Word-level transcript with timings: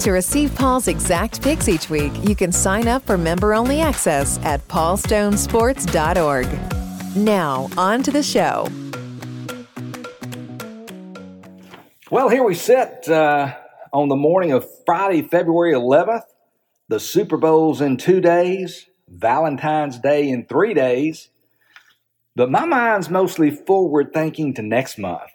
To 0.00 0.10
receive 0.12 0.54
Paul's 0.54 0.86
exact 0.88 1.42
picks 1.42 1.68
each 1.68 1.90
week, 1.90 2.12
you 2.26 2.34
can 2.34 2.52
sign 2.52 2.88
up 2.88 3.04
for 3.04 3.18
member 3.18 3.52
only 3.52 3.82
access 3.82 4.38
at 4.44 4.66
paulstonesports.org. 4.66 6.46
Now, 7.14 7.68
on 7.76 8.02
to 8.04 8.10
the 8.10 8.22
show. 8.22 8.66
Well, 12.10 12.30
here 12.30 12.42
we 12.42 12.54
sit 12.54 13.10
uh, 13.10 13.54
on 13.92 14.08
the 14.08 14.16
morning 14.16 14.52
of 14.52 14.66
Friday, 14.86 15.20
February 15.20 15.74
11th. 15.74 16.24
The 16.88 16.98
Super 16.98 17.36
Bowl's 17.36 17.82
in 17.82 17.98
two 17.98 18.22
days, 18.22 18.86
Valentine's 19.06 19.98
Day 19.98 20.30
in 20.30 20.46
three 20.46 20.72
days. 20.72 21.28
But 22.34 22.50
my 22.50 22.64
mind's 22.64 23.10
mostly 23.10 23.50
forward 23.50 24.14
thinking 24.14 24.54
to 24.54 24.62
next 24.62 24.96
month. 24.96 25.29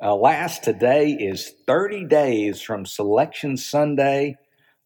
Alas, 0.00 0.60
today 0.60 1.10
is 1.10 1.54
30 1.66 2.04
days 2.04 2.62
from 2.62 2.86
Selection 2.86 3.56
Sunday, 3.56 4.36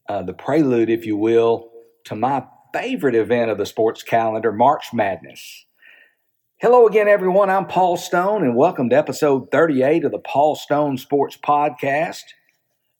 uh, 0.09 0.23
the 0.23 0.33
prelude, 0.33 0.89
if 0.89 1.05
you 1.05 1.15
will, 1.15 1.69
to 2.05 2.15
my 2.15 2.43
favorite 2.73 3.13
event 3.13 3.51
of 3.51 3.59
the 3.59 3.65
sports 3.67 4.01
calendar, 4.01 4.51
March 4.51 4.85
Madness. 4.91 5.67
Hello 6.57 6.87
again, 6.87 7.07
everyone. 7.07 7.51
I'm 7.51 7.67
Paul 7.67 7.95
Stone, 7.95 8.43
and 8.43 8.55
welcome 8.55 8.89
to 8.89 8.97
episode 8.97 9.51
38 9.51 10.05
of 10.05 10.11
the 10.11 10.17
Paul 10.17 10.55
Stone 10.55 10.97
Sports 10.97 11.37
Podcast, 11.37 12.23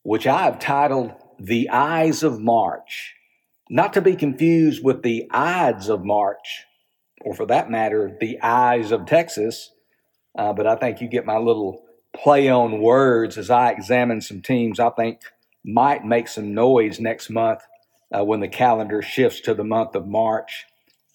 which 0.04 0.28
I 0.28 0.44
have 0.44 0.60
titled 0.60 1.14
The 1.40 1.68
Eyes 1.72 2.22
of 2.22 2.40
March. 2.40 3.16
Not 3.72 3.92
to 3.94 4.02
be 4.02 4.16
confused 4.16 4.84
with 4.84 5.02
the 5.02 5.28
Ides 5.32 5.90
of 5.90 6.06
March, 6.06 6.66
or 7.22 7.34
for 7.34 7.48
that 7.48 7.72
matter, 7.72 8.16
the 8.22 8.40
Eyes 8.44 8.92
of 8.92 9.08
Texas, 9.08 9.72
uh, 10.38 10.54
but 10.54 10.68
I 10.68 10.76
think 10.76 11.02
you 11.02 11.08
get 11.08 11.26
my 11.26 11.38
little 11.38 11.83
play 12.16 12.50
on 12.50 12.80
words 12.80 13.38
as 13.38 13.50
I 13.50 13.72
examine 13.72 14.22
some 14.22 14.42
teams 14.42 14.80
I 14.80 14.90
think 14.92 15.22
might 15.66 16.06
make 16.06 16.28
some 16.28 16.54
noise 16.54 17.00
next 17.00 17.30
month 17.30 17.62
uh, 18.16 18.24
when 18.24 18.40
the 18.40 18.48
calendar 18.48 19.02
shifts 19.02 19.42
to 19.42 19.54
the 19.54 19.64
month 19.64 19.96
of 19.96 20.08
March 20.08 20.66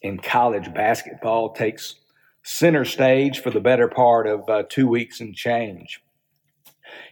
and 0.02 0.22
college 0.22 0.72
basketball 0.74 1.52
takes 1.52 1.96
center 2.42 2.84
stage 2.84 3.40
for 3.40 3.50
the 3.50 3.60
better 3.60 3.88
part 3.88 4.26
of 4.26 4.48
uh, 4.48 4.62
two 4.68 4.88
weeks 4.88 5.20
and 5.20 5.34
change. 5.34 6.00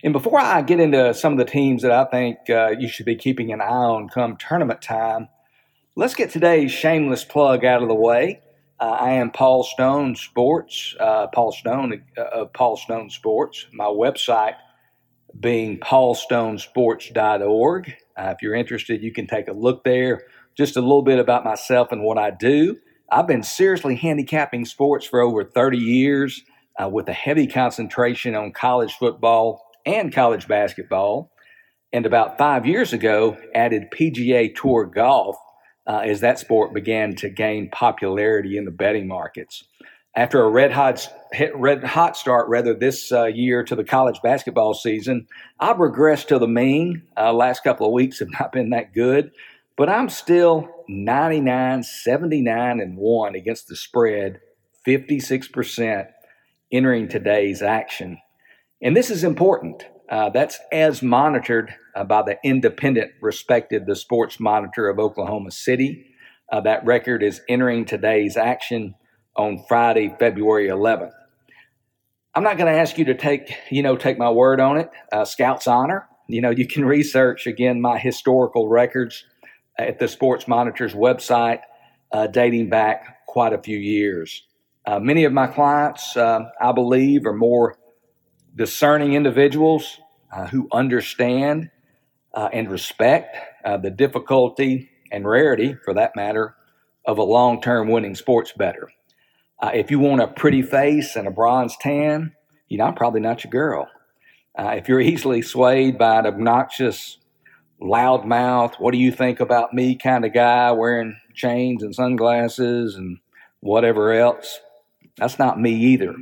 And 0.02 0.12
before 0.12 0.40
I 0.40 0.62
get 0.62 0.80
into 0.80 1.12
some 1.14 1.32
of 1.32 1.38
the 1.38 1.44
teams 1.44 1.82
that 1.82 1.92
I 1.92 2.04
think 2.04 2.38
uh, 2.48 2.70
you 2.78 2.88
should 2.88 3.06
be 3.06 3.16
keeping 3.16 3.52
an 3.52 3.60
eye 3.60 3.66
on 3.66 4.08
come 4.08 4.36
tournament 4.36 4.80
time, 4.80 5.28
let's 5.94 6.14
get 6.14 6.30
today's 6.30 6.72
shameless 6.72 7.24
plug 7.24 7.64
out 7.64 7.82
of 7.82 7.88
the 7.88 7.94
way. 7.94 8.40
Uh, 8.78 8.84
I 8.84 9.12
am 9.12 9.30
Paul 9.30 9.62
Stone 9.62 10.16
Sports, 10.16 10.94
uh, 11.00 11.28
Paul 11.28 11.50
Stone 11.52 12.02
uh, 12.18 12.24
of 12.24 12.52
Paul 12.52 12.76
Stone 12.76 13.08
Sports. 13.08 13.64
My 13.72 13.86
website 13.86 14.56
being 15.38 15.78
paulstonesports.org. 15.78 17.94
Uh, 18.16 18.32
if 18.34 18.42
you're 18.42 18.54
interested, 18.54 19.02
you 19.02 19.12
can 19.12 19.26
take 19.26 19.48
a 19.48 19.52
look 19.52 19.82
there. 19.84 20.24
Just 20.56 20.76
a 20.76 20.82
little 20.82 21.00
bit 21.02 21.18
about 21.18 21.44
myself 21.44 21.90
and 21.90 22.02
what 22.02 22.18
I 22.18 22.30
do. 22.30 22.76
I've 23.10 23.26
been 23.26 23.42
seriously 23.42 23.96
handicapping 23.96 24.66
sports 24.66 25.06
for 25.06 25.20
over 25.20 25.42
30 25.44 25.78
years 25.78 26.42
uh, 26.82 26.88
with 26.88 27.08
a 27.08 27.14
heavy 27.14 27.46
concentration 27.46 28.34
on 28.34 28.52
college 28.52 28.94
football 28.94 29.62
and 29.86 30.12
college 30.12 30.46
basketball. 30.48 31.30
And 31.92 32.04
about 32.04 32.36
five 32.36 32.66
years 32.66 32.92
ago, 32.92 33.38
added 33.54 33.90
PGA 33.90 34.54
Tour 34.54 34.84
golf 34.84 35.36
uh, 35.86 35.98
as 36.04 36.20
that 36.20 36.38
sport 36.38 36.74
began 36.74 37.14
to 37.16 37.28
gain 37.28 37.70
popularity 37.70 38.56
in 38.56 38.64
the 38.64 38.70
betting 38.70 39.06
markets. 39.06 39.64
After 40.14 40.42
a 40.42 40.50
red 40.50 40.72
hot, 40.72 41.06
red 41.54 41.84
hot 41.84 42.16
start, 42.16 42.48
rather 42.48 42.72
this 42.72 43.12
uh, 43.12 43.26
year 43.26 43.62
to 43.64 43.76
the 43.76 43.84
college 43.84 44.20
basketball 44.22 44.72
season, 44.72 45.26
I've 45.60 45.76
regressed 45.76 46.28
to 46.28 46.38
the 46.38 46.48
mean. 46.48 47.02
Uh, 47.16 47.32
last 47.32 47.62
couple 47.62 47.86
of 47.86 47.92
weeks 47.92 48.20
have 48.20 48.30
not 48.38 48.50
been 48.50 48.70
that 48.70 48.94
good, 48.94 49.30
but 49.76 49.90
I'm 49.90 50.08
still 50.08 50.68
99, 50.88 51.82
79, 51.82 52.80
and 52.80 52.96
1 52.96 53.34
against 53.34 53.68
the 53.68 53.76
spread, 53.76 54.40
56% 54.86 56.06
entering 56.72 57.08
today's 57.08 57.60
action. 57.60 58.18
And 58.80 58.96
this 58.96 59.10
is 59.10 59.22
important. 59.22 59.84
Uh, 60.08 60.30
that's 60.30 60.58
as 60.72 61.02
monitored 61.02 61.74
uh, 61.96 62.04
by 62.04 62.22
the 62.22 62.38
independent, 62.44 63.10
respected, 63.20 63.86
the 63.86 63.96
Sports 63.96 64.38
Monitor 64.38 64.88
of 64.88 64.98
Oklahoma 64.98 65.50
City. 65.50 66.14
Uh, 66.52 66.60
that 66.60 66.84
record 66.84 67.22
is 67.22 67.40
entering 67.48 67.86
today's 67.86 68.36
action 68.36 68.94
on 69.34 69.64
Friday, 69.66 70.14
February 70.18 70.68
11th. 70.68 71.12
I'm 72.34 72.44
not 72.44 72.58
going 72.58 72.72
to 72.72 72.78
ask 72.78 72.98
you 72.98 73.06
to 73.06 73.14
take, 73.14 73.50
you 73.70 73.82
know, 73.82 73.96
take 73.96 74.18
my 74.18 74.30
word 74.30 74.60
on 74.60 74.76
it. 74.76 74.90
Uh, 75.10 75.24
Scouts 75.24 75.66
honor. 75.66 76.06
You 76.28 76.42
know, 76.42 76.50
you 76.50 76.66
can 76.66 76.84
research 76.96 77.46
again 77.46 77.80
my 77.80 77.98
historical 77.98 78.68
records 78.68 79.24
at 79.78 79.98
the 79.98 80.06
Sports 80.06 80.46
Monitor's 80.46 80.94
website, 80.94 81.60
uh, 82.12 82.26
dating 82.26 82.68
back 82.68 83.26
quite 83.26 83.54
a 83.54 83.58
few 83.58 83.78
years. 83.78 84.42
Uh, 84.84 85.00
many 85.00 85.24
of 85.24 85.32
my 85.32 85.46
clients, 85.46 86.16
I 86.16 86.72
believe, 86.74 87.26
are 87.26 87.32
more 87.32 87.76
discerning 88.54 89.14
individuals 89.14 89.98
uh, 90.32 90.46
who 90.46 90.68
understand 90.72 91.70
uh, 92.36 92.48
and 92.52 92.70
respect 92.70 93.36
uh, 93.64 93.76
the 93.76 93.90
difficulty 93.90 94.90
and 95.10 95.26
rarity, 95.26 95.74
for 95.84 95.94
that 95.94 96.14
matter, 96.14 96.54
of 97.04 97.18
a 97.18 97.22
long 97.22 97.60
term 97.60 97.88
winning 97.88 98.14
sports 98.14 98.52
bettor. 98.56 98.88
Uh, 99.60 99.70
if 99.74 99.90
you 99.90 99.98
want 99.98 100.20
a 100.20 100.28
pretty 100.28 100.62
face 100.62 101.16
and 101.16 101.26
a 101.26 101.30
bronze 101.30 101.76
tan, 101.80 102.32
you 102.68 102.78
know, 102.78 102.84
I'm 102.84 102.94
probably 102.94 103.20
not 103.20 103.42
your 103.42 103.50
girl. 103.50 103.88
Uh, 104.56 104.74
if 104.76 104.88
you're 104.88 105.00
easily 105.00 105.42
swayed 105.42 105.98
by 105.98 106.20
an 106.20 106.26
obnoxious, 106.26 107.18
loudmouth, 107.80 108.76
what 108.76 108.92
do 108.92 108.98
you 108.98 109.12
think 109.12 109.40
about 109.40 109.74
me 109.74 109.96
kind 109.96 110.24
of 110.24 110.32
guy 110.32 110.70
wearing 110.72 111.16
chains 111.34 111.82
and 111.82 111.94
sunglasses 111.94 112.94
and 112.94 113.18
whatever 113.60 114.12
else, 114.12 114.60
that's 115.16 115.38
not 115.38 115.60
me 115.60 115.72
either. 115.72 116.14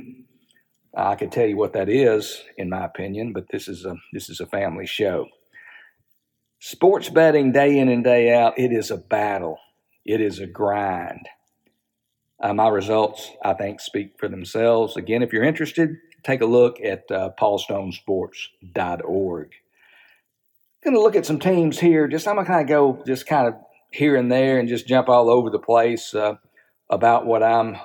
I 0.95 1.15
could 1.15 1.31
tell 1.31 1.45
you 1.45 1.57
what 1.57 1.73
that 1.73 1.89
is, 1.89 2.41
in 2.57 2.69
my 2.69 2.85
opinion, 2.85 3.33
but 3.33 3.49
this 3.49 3.67
is 3.67 3.85
a 3.85 3.95
this 4.13 4.29
is 4.29 4.39
a 4.39 4.45
family 4.45 4.85
show. 4.85 5.27
Sports 6.59 7.09
betting 7.09 7.51
day 7.51 7.77
in 7.77 7.89
and 7.89 8.03
day 8.03 8.33
out, 8.33 8.57
it 8.57 8.71
is 8.71 8.91
a 8.91 8.97
battle. 8.97 9.59
It 10.05 10.21
is 10.21 10.39
a 10.39 10.47
grind. 10.47 11.27
Uh, 12.39 12.53
my 12.53 12.67
results, 12.67 13.31
I 13.43 13.53
think, 13.53 13.79
speak 13.79 14.19
for 14.19 14.27
themselves. 14.27 14.97
Again, 14.97 15.23
if 15.23 15.33
you're 15.33 15.43
interested, 15.43 15.97
take 16.23 16.41
a 16.41 16.45
look 16.45 16.79
at 16.81 17.09
uh, 17.11 17.31
paulstonesports.org. 17.39 19.51
Going 20.83 20.93
to 20.93 21.01
look 21.01 21.15
at 21.15 21.25
some 21.25 21.39
teams 21.39 21.79
here. 21.79 22.07
Just 22.07 22.27
I'm 22.27 22.35
to 22.35 22.45
kind 22.45 22.61
of 22.61 22.67
go 22.67 23.01
just 23.07 23.25
kind 23.25 23.47
of 23.47 23.55
here 23.91 24.15
and 24.15 24.31
there 24.31 24.59
and 24.59 24.69
just 24.69 24.87
jump 24.87 25.09
all 25.09 25.29
over 25.29 25.49
the 25.49 25.59
place 25.59 26.13
uh, 26.13 26.35
about 26.89 27.25
what 27.25 27.41
I'm 27.41 27.77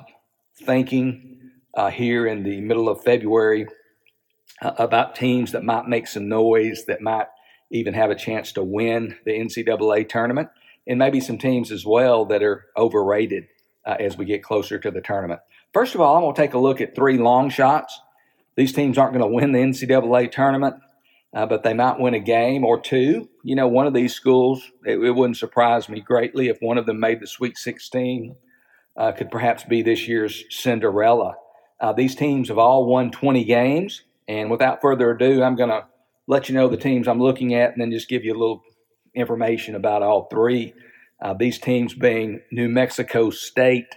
thinking 0.57 1.31
uh, 1.75 1.91
here 1.91 2.27
in 2.27 2.43
the 2.43 2.61
middle 2.61 2.89
of 2.89 3.03
February 3.03 3.67
uh, 4.61 4.73
about 4.79 5.15
teams 5.15 5.53
that 5.53 5.65
might 5.65 5.87
make 5.87 6.07
some 6.07 6.29
noise, 6.29 6.85
that 6.87 7.01
might 7.01 7.27
even 7.71 7.95
have 7.95 8.11
a 8.11 8.15
chance 8.15 8.53
to 8.53 8.63
win 8.63 9.17
the 9.25 9.33
NCAA 9.33 10.09
tournament, 10.09 10.49
and 10.87 10.99
maybe 10.99 11.21
some 11.21 11.39
teams 11.39 11.71
as 11.71 11.87
well 11.87 12.25
that 12.27 12.43
are 12.43 12.67
overrated 12.77 13.45
uh, 13.87 13.97
as 13.99 14.17
we 14.17 14.25
get 14.25 14.43
closer 14.43 14.79
to 14.79 14.91
the 14.91 15.01
tournament. 15.01 15.41
First 15.73 15.95
of 15.95 16.01
all, 16.01 16.17
I'm 16.17 16.23
going 16.23 16.35
to 16.35 16.41
take 16.41 16.55
a 16.55 16.59
look 16.59 16.81
at 16.81 16.95
three 16.95 17.19
long 17.19 17.49
shots. 17.49 18.01
These 18.57 18.73
teams 18.73 18.99
aren't 18.99 19.15
going 19.15 19.29
to 19.29 19.35
win 19.35 19.53
the 19.53 19.61
NCAA 19.61 20.33
tournament, 20.33 20.77
uh, 21.33 21.47
but 21.47 21.63
they 21.63 21.75
might 21.75 22.01
win 22.01 22.15
a 22.15 22.21
game 22.21 22.65
or 22.65 22.81
two. 22.81 23.29
You 23.45 23.55
know, 23.55 23.69
one 23.69 23.87
of 23.87 23.95
these 23.95 24.13
schools, 24.13 24.63
it, 24.85 24.99
it 24.99 25.13
wouldn't 25.13 25.37
surprise 25.37 25.89
me 25.89 26.01
greatly 26.01 26.49
if 26.49 26.59
one 26.61 26.77
of 26.77 26.87
them 26.87 26.99
made 26.99 27.21
the 27.21 27.27
Sweet 27.27 27.57
16, 27.57 28.35
uh, 28.97 29.13
could 29.13 29.31
perhaps 29.31 29.63
be 29.65 29.83
this 29.83 30.09
year's 30.09 30.45
Cinderella. 30.51 31.37
Uh, 31.81 31.93
these 31.93 32.15
teams 32.15 32.49
have 32.49 32.59
all 32.59 32.85
won 32.87 33.11
20 33.11 33.45
games. 33.45 34.03
And 34.29 34.51
without 34.51 34.81
further 34.81 35.11
ado, 35.11 35.43
I'm 35.43 35.57
going 35.57 35.71
to 35.71 35.87
let 36.31 36.49
you 36.49 36.55
know 36.55 36.69
the 36.69 36.77
teams 36.77 37.09
I'm 37.09 37.21
looking 37.21 37.55
at 37.55 37.73
and 37.73 37.81
then 37.81 37.91
just 37.91 38.09
give 38.09 38.25
you 38.25 38.33
a 38.33 38.39
little 38.39 38.63
information 39.17 39.75
about 39.75 40.05
all 40.05 40.29
three. 40.31 40.73
Uh, 41.21 41.35
these 41.35 41.59
teams 41.59 41.93
being 41.93 42.41
New 42.53 42.69
Mexico 42.69 43.31
State, 43.31 43.97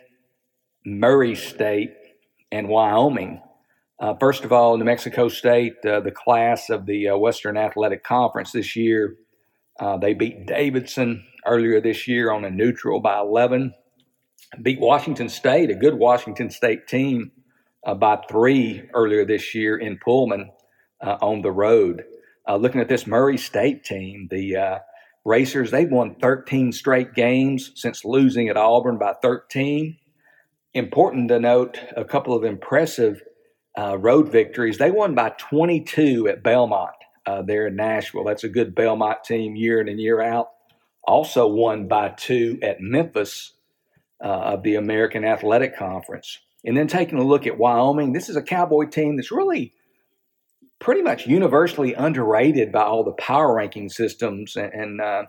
Murray 0.83 1.35
State, 1.35 1.93
and 2.51 2.67
Wyoming. 2.67 3.39
Uh, 3.99 4.15
first 4.15 4.43
of 4.43 4.51
all, 4.51 4.75
New 4.77 4.83
Mexico 4.83 5.29
State, 5.29 5.73
uh, 5.85 5.99
the 5.99 6.09
class 6.09 6.71
of 6.71 6.87
the 6.87 7.09
uh, 7.09 7.17
Western 7.17 7.55
Athletic 7.55 8.03
Conference 8.03 8.51
this 8.51 8.75
year, 8.75 9.15
uh, 9.79 9.97
they 9.97 10.15
beat 10.15 10.47
Davidson 10.47 11.23
earlier 11.45 11.79
this 11.79 12.07
year 12.07 12.31
on 12.31 12.45
a 12.45 12.49
neutral 12.49 12.99
by 12.99 13.19
11. 13.19 13.75
Beat 14.59 14.79
Washington 14.79 15.29
State, 15.29 15.69
a 15.69 15.75
good 15.75 15.99
Washington 15.99 16.49
State 16.49 16.87
team, 16.87 17.31
uh, 17.85 17.93
by 17.93 18.17
three 18.27 18.89
earlier 18.95 19.23
this 19.23 19.53
year 19.53 19.77
in 19.77 19.99
Pullman 20.03 20.49
on 20.99 21.41
the 21.41 21.51
road. 21.51 22.05
Looking 22.47 22.81
at 22.81 22.89
this 22.89 23.07
Murray 23.07 23.37
State 23.37 23.83
team, 23.83 24.27
the 24.29 24.81
Racers, 25.25 25.71
they've 25.71 25.89
won 25.89 26.15
13 26.15 26.71
straight 26.73 27.13
games 27.13 27.71
since 27.75 28.03
losing 28.03 28.49
at 28.49 28.57
Auburn 28.57 28.97
by 28.97 29.13
13. 29.21 29.97
Important 30.73 31.29
to 31.29 31.39
note 31.39 31.79
a 31.95 32.03
couple 32.03 32.35
of 32.35 32.43
impressive 32.43 33.21
uh, 33.77 33.97
road 33.97 34.31
victories. 34.31 34.77
They 34.77 34.91
won 34.91 35.15
by 35.15 35.29
22 35.37 36.27
at 36.27 36.43
Belmont 36.43 36.95
uh, 37.25 37.41
there 37.41 37.67
in 37.67 37.75
Nashville. 37.75 38.25
That's 38.25 38.43
a 38.43 38.49
good 38.49 38.75
Belmont 38.75 39.23
team 39.23 39.55
year 39.55 39.79
in 39.79 39.87
and 39.87 39.99
year 39.99 40.21
out. 40.21 40.49
Also 41.05 41.47
won 41.47 41.87
by 41.87 42.09
two 42.09 42.59
at 42.61 42.81
Memphis 42.81 43.53
uh, 44.23 44.27
of 44.27 44.63
the 44.63 44.75
American 44.75 45.23
Athletic 45.23 45.77
Conference. 45.77 46.39
And 46.65 46.75
then 46.75 46.87
taking 46.87 47.17
a 47.17 47.23
look 47.23 47.47
at 47.47 47.57
Wyoming, 47.57 48.13
this 48.13 48.29
is 48.29 48.35
a 48.35 48.41
Cowboy 48.41 48.85
team 48.85 49.15
that's 49.15 49.31
really 49.31 49.73
pretty 50.79 51.01
much 51.01 51.27
universally 51.27 51.93
underrated 51.93 52.71
by 52.71 52.83
all 52.83 53.03
the 53.03 53.13
power 53.13 53.55
ranking 53.55 53.89
systems 53.89 54.55
and, 54.55 54.73
and 54.73 55.01
uh, 55.01 55.23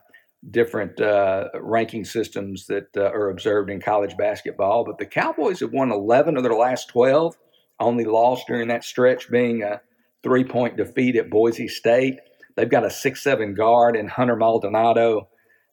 different 0.50 1.00
uh, 1.00 1.48
ranking 1.60 2.04
systems 2.04 2.66
that 2.66 2.88
uh, 2.96 3.04
are 3.04 3.30
observed 3.30 3.70
in 3.70 3.80
college 3.80 4.16
basketball. 4.16 4.84
But 4.84 4.98
the 4.98 5.06
Cowboys 5.06 5.60
have 5.60 5.72
won 5.72 5.92
11 5.92 6.36
of 6.36 6.42
their 6.42 6.54
last 6.54 6.88
12, 6.88 7.36
only 7.80 8.04
lost 8.04 8.46
during 8.46 8.68
that 8.68 8.84
stretch 8.84 9.30
being 9.30 9.62
a 9.62 9.80
three 10.22 10.44
point 10.44 10.76
defeat 10.76 11.16
at 11.16 11.30
Boise 11.30 11.68
State. 11.68 12.18
They've 12.56 12.68
got 12.68 12.86
a 12.86 12.90
six-seven 12.90 13.54
guard 13.54 13.96
in 13.96 14.06
Hunter 14.06 14.36
Maldonado, 14.36 15.28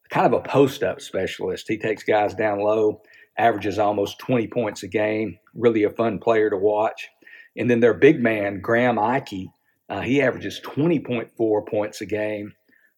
kind 0.09 0.25
of 0.25 0.33
a 0.33 0.41
post 0.41 0.83
up 0.83 0.99
specialist. 0.99 1.67
He 1.67 1.77
takes 1.77 2.03
guys 2.03 2.33
down 2.33 2.59
low, 2.59 3.01
averages 3.37 3.79
almost 3.79 4.19
20 4.19 4.47
points 4.47 4.83
a 4.83 4.87
game, 4.87 5.37
really 5.53 5.83
a 5.83 5.89
fun 5.89 6.19
player 6.19 6.49
to 6.49 6.57
watch. 6.57 7.09
And 7.55 7.69
then 7.69 7.81
their 7.81 7.93
big 7.93 8.21
man, 8.21 8.61
Graham 8.61 8.97
Ike, 8.97 9.49
uh, 9.91 9.99
he 9.99 10.21
averages 10.21 10.61
20.4 10.63 11.67
points 11.67 11.99
a 11.99 12.05
game 12.05 12.53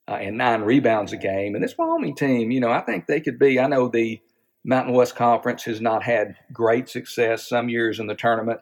uh, 0.07 0.11
and 0.11 0.37
nine 0.37 0.61
rebounds 0.61 1.11
a 1.11 1.17
game. 1.17 1.55
And 1.55 1.63
this 1.63 1.75
Wyoming 1.75 2.15
team, 2.15 2.51
you 2.51 2.59
know, 2.59 2.69
I 2.69 2.81
think 2.81 3.07
they 3.07 3.19
could 3.19 3.39
be. 3.39 3.59
I 3.59 3.65
know 3.65 3.87
the 3.87 4.21
Mountain 4.63 4.93
West 4.93 5.15
Conference 5.15 5.63
has 5.63 5.81
not 5.81 6.03
had 6.03 6.35
great 6.53 6.87
success 6.87 7.49
some 7.49 7.67
years 7.67 7.99
in 7.99 8.05
the 8.05 8.13
tournament, 8.13 8.59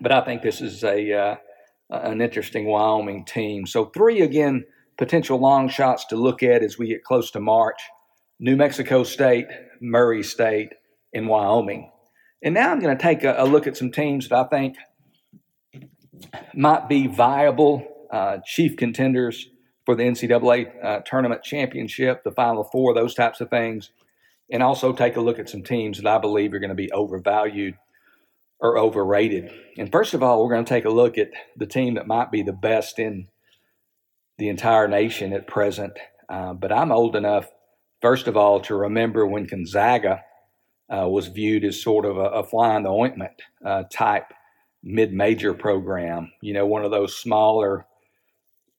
but 0.00 0.10
I 0.10 0.22
think 0.22 0.40
this 0.40 0.62
is 0.62 0.82
a 0.82 1.12
uh, 1.12 1.36
an 1.90 2.22
interesting 2.22 2.64
Wyoming 2.66 3.26
team. 3.26 3.66
So 3.66 3.84
three 3.84 4.22
again 4.22 4.64
potential 4.96 5.38
long 5.38 5.68
shots 5.68 6.06
to 6.06 6.16
look 6.16 6.42
at 6.42 6.62
as 6.62 6.78
we 6.78 6.88
get 6.88 7.04
close 7.04 7.30
to 7.32 7.40
March: 7.40 7.80
New 8.40 8.56
Mexico 8.56 9.04
State, 9.04 9.48
Murray 9.82 10.22
State, 10.22 10.72
and 11.12 11.28
Wyoming. 11.28 11.90
And 12.42 12.54
now 12.54 12.72
I'm 12.72 12.80
going 12.80 12.96
to 12.96 13.02
take 13.02 13.22
a, 13.22 13.34
a 13.36 13.44
look 13.44 13.66
at 13.66 13.76
some 13.76 13.90
teams 13.90 14.30
that 14.30 14.38
I 14.38 14.44
think 14.44 14.76
might 16.54 16.88
be 16.88 17.06
viable 17.06 17.86
uh, 18.10 18.38
chief 18.44 18.76
contenders 18.76 19.48
for 19.84 19.94
the 19.94 20.02
NCAA 20.02 20.84
uh, 20.84 21.00
tournament 21.00 21.42
championship, 21.42 22.22
the 22.22 22.32
Final 22.32 22.64
Four, 22.64 22.94
those 22.94 23.14
types 23.14 23.40
of 23.40 23.50
things, 23.50 23.90
and 24.50 24.62
also 24.62 24.92
take 24.92 25.16
a 25.16 25.20
look 25.20 25.38
at 25.38 25.48
some 25.48 25.62
teams 25.62 25.98
that 25.98 26.06
I 26.06 26.18
believe 26.18 26.52
are 26.52 26.58
going 26.58 26.68
to 26.68 26.74
be 26.74 26.92
overvalued 26.92 27.74
or 28.60 28.78
overrated. 28.78 29.50
And 29.76 29.90
first 29.90 30.14
of 30.14 30.22
all, 30.22 30.42
we're 30.42 30.52
going 30.52 30.64
to 30.64 30.68
take 30.68 30.84
a 30.84 30.90
look 30.90 31.16
at 31.16 31.30
the 31.56 31.66
team 31.66 31.94
that 31.94 32.06
might 32.06 32.30
be 32.30 32.42
the 32.42 32.52
best 32.52 32.98
in 32.98 33.28
the 34.36 34.48
entire 34.48 34.88
nation 34.88 35.32
at 35.32 35.46
present. 35.46 35.98
Uh, 36.28 36.54
but 36.54 36.72
I'm 36.72 36.92
old 36.92 37.16
enough, 37.16 37.48
first 38.00 38.26
of 38.26 38.36
all, 38.36 38.60
to 38.60 38.74
remember 38.74 39.26
when 39.26 39.46
Gonzaga 39.46 40.22
uh, 40.90 41.08
was 41.08 41.28
viewed 41.28 41.64
as 41.64 41.82
sort 41.82 42.04
of 42.04 42.16
a, 42.16 42.24
a 42.24 42.44
fly 42.44 42.76
in 42.76 42.82
the 42.82 42.90
ointment 42.90 43.42
uh, 43.64 43.84
type 43.92 44.32
mid-major 44.82 45.54
program. 45.54 46.32
You 46.40 46.54
know, 46.54 46.66
one 46.66 46.84
of 46.84 46.90
those 46.90 47.16
smaller 47.16 47.86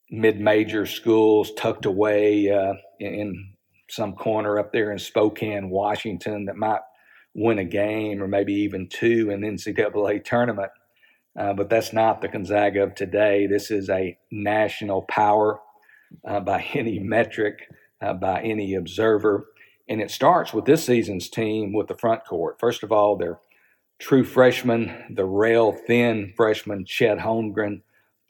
mid-major 0.09 0.85
schools 0.85 1.51
tucked 1.55 1.85
away 1.85 2.49
uh, 2.49 2.73
in 2.99 3.53
some 3.89 4.13
corner 4.13 4.59
up 4.59 4.71
there 4.71 4.91
in 4.91 4.99
Spokane, 4.99 5.69
Washington, 5.69 6.45
that 6.45 6.55
might 6.55 6.81
win 7.33 7.59
a 7.59 7.65
game 7.65 8.21
or 8.21 8.27
maybe 8.27 8.53
even 8.53 8.87
two 8.87 9.29
in 9.29 9.41
the 9.41 9.47
NCAA 9.47 10.23
tournament. 10.23 10.71
Uh, 11.37 11.53
but 11.53 11.69
that's 11.69 11.93
not 11.93 12.21
the 12.21 12.27
Gonzaga 12.27 12.83
of 12.83 12.95
today. 12.95 13.47
This 13.47 13.71
is 13.71 13.89
a 13.89 14.17
national 14.31 15.03
power 15.03 15.59
uh, 16.27 16.39
by 16.39 16.61
any 16.73 16.99
metric, 16.99 17.67
uh, 18.01 18.13
by 18.13 18.41
any 18.41 18.75
observer. 18.75 19.45
And 19.87 20.01
it 20.01 20.11
starts 20.11 20.53
with 20.53 20.65
this 20.65 20.85
season's 20.85 21.29
team 21.29 21.73
with 21.73 21.87
the 21.87 21.97
front 21.97 22.25
court. 22.25 22.59
First 22.59 22.83
of 22.83 22.91
all, 22.91 23.15
they're 23.15 23.39
true 23.99 24.23
freshman, 24.23 25.05
the 25.09 25.25
rail 25.25 25.73
thin 25.73 26.33
freshman, 26.35 26.85
Chet 26.85 27.19
Holmgren. 27.19 27.81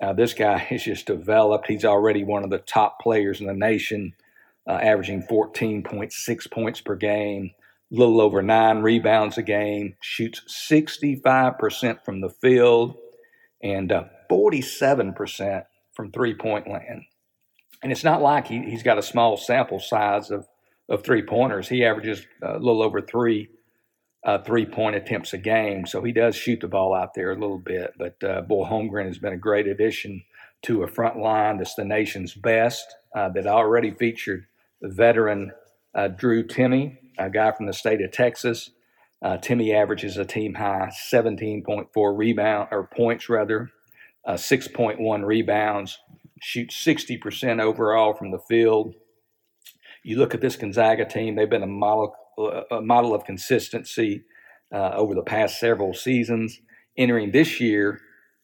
Uh, 0.02 0.14
this 0.14 0.34
guy 0.34 0.58
has 0.58 0.84
just 0.84 1.06
developed. 1.06 1.68
He's 1.68 1.86
already 1.86 2.24
one 2.24 2.44
of 2.44 2.50
the 2.50 2.58
top 2.60 3.00
players 3.00 3.40
in 3.40 3.48
the 3.48 3.54
nation, 3.54 4.14
uh, 4.68 4.74
averaging 4.74 5.24
14.6 5.30 6.52
points 6.52 6.82
per 6.82 6.96
game, 6.96 7.52
a 7.92 7.96
little 7.96 8.22
over 8.22 8.42
nine 8.42 8.82
rebounds 8.82 9.38
a 9.38 9.44
game, 9.44 9.96
shoots 10.02 10.42
65% 10.70 12.04
from 12.04 12.22
the 12.22 12.30
field, 12.30 12.96
and 13.64 13.92
uh, 13.92 14.04
47% 14.30 15.66
from 15.94 16.12
three 16.12 16.34
point 16.34 16.68
land. 16.68 17.04
And 17.82 17.92
it's 17.92 18.04
not 18.04 18.22
like 18.22 18.48
he, 18.48 18.62
he's 18.64 18.84
got 18.84 18.98
a 18.98 19.04
small 19.04 19.38
sample 19.38 19.80
size 19.80 20.32
of, 20.32 20.48
of 20.90 21.04
three 21.04 21.22
pointers. 21.22 21.70
He 21.70 21.86
averages 21.86 22.26
a 22.42 22.60
little 22.60 22.84
over 22.84 23.02
three 23.02 23.50
uh, 24.24 24.40
three 24.40 24.66
point 24.66 24.96
attempts 24.96 25.34
a 25.34 25.38
game. 25.38 25.86
So 25.86 26.04
he 26.04 26.12
does 26.12 26.36
shoot 26.36 26.60
the 26.62 26.68
ball 26.68 26.94
out 26.94 27.14
there 27.14 27.32
a 27.32 27.40
little 27.40 27.60
bit. 27.60 27.94
But 27.98 28.24
uh, 28.24 28.42
boy, 28.42 28.66
Holmgren 28.66 29.06
has 29.06 29.18
been 29.18 29.34
a 29.34 29.38
great 29.38 29.68
addition 29.68 30.24
to 30.64 30.84
a 30.84 30.88
front 30.88 31.18
line 31.18 31.58
that's 31.58 31.76
the 31.76 31.86
nation's 31.86 32.34
best, 32.34 32.86
uh, 33.16 33.30
that 33.30 33.48
already 33.48 33.92
featured 33.92 34.46
veteran 34.82 35.52
uh, 35.96 36.10
Drew 36.10 36.46
Timme, 36.46 36.98
a 37.18 37.30
guy 37.30 37.52
from 37.52 37.66
the 37.66 37.74
state 37.74 38.02
of 38.02 38.12
Texas. 38.12 38.72
Uh, 39.22 39.38
Timme 39.38 39.74
averages 39.74 40.18
a 40.18 40.26
team 40.26 40.54
high 40.54 40.92
17.4 41.12 42.18
rebound 42.18 42.70
or 42.72 42.88
points 42.88 43.30
rather, 43.30 43.70
uh, 44.26 44.34
6.1 44.34 45.26
rebounds, 45.26 45.98
shoots 46.42 46.76
60% 46.86 47.62
overall 47.62 48.14
from 48.14 48.32
the 48.32 48.40
field. 48.40 48.94
You 50.04 50.18
look 50.18 50.34
at 50.34 50.42
this 50.42 50.56
Gonzaga 50.56 51.06
team; 51.06 51.36
they've 51.36 51.50
been 51.50 51.64
a 51.64 51.68
model 51.68 52.16
a 52.72 52.82
model 52.82 53.14
of 53.14 53.26
consistency 53.26 54.24
uh, 54.74 54.92
over 54.96 55.14
the 55.14 55.24
past 55.24 55.60
several 55.60 55.94
seasons. 55.94 56.60
Entering 56.98 57.32
this 57.32 57.60
year, 57.60 58.00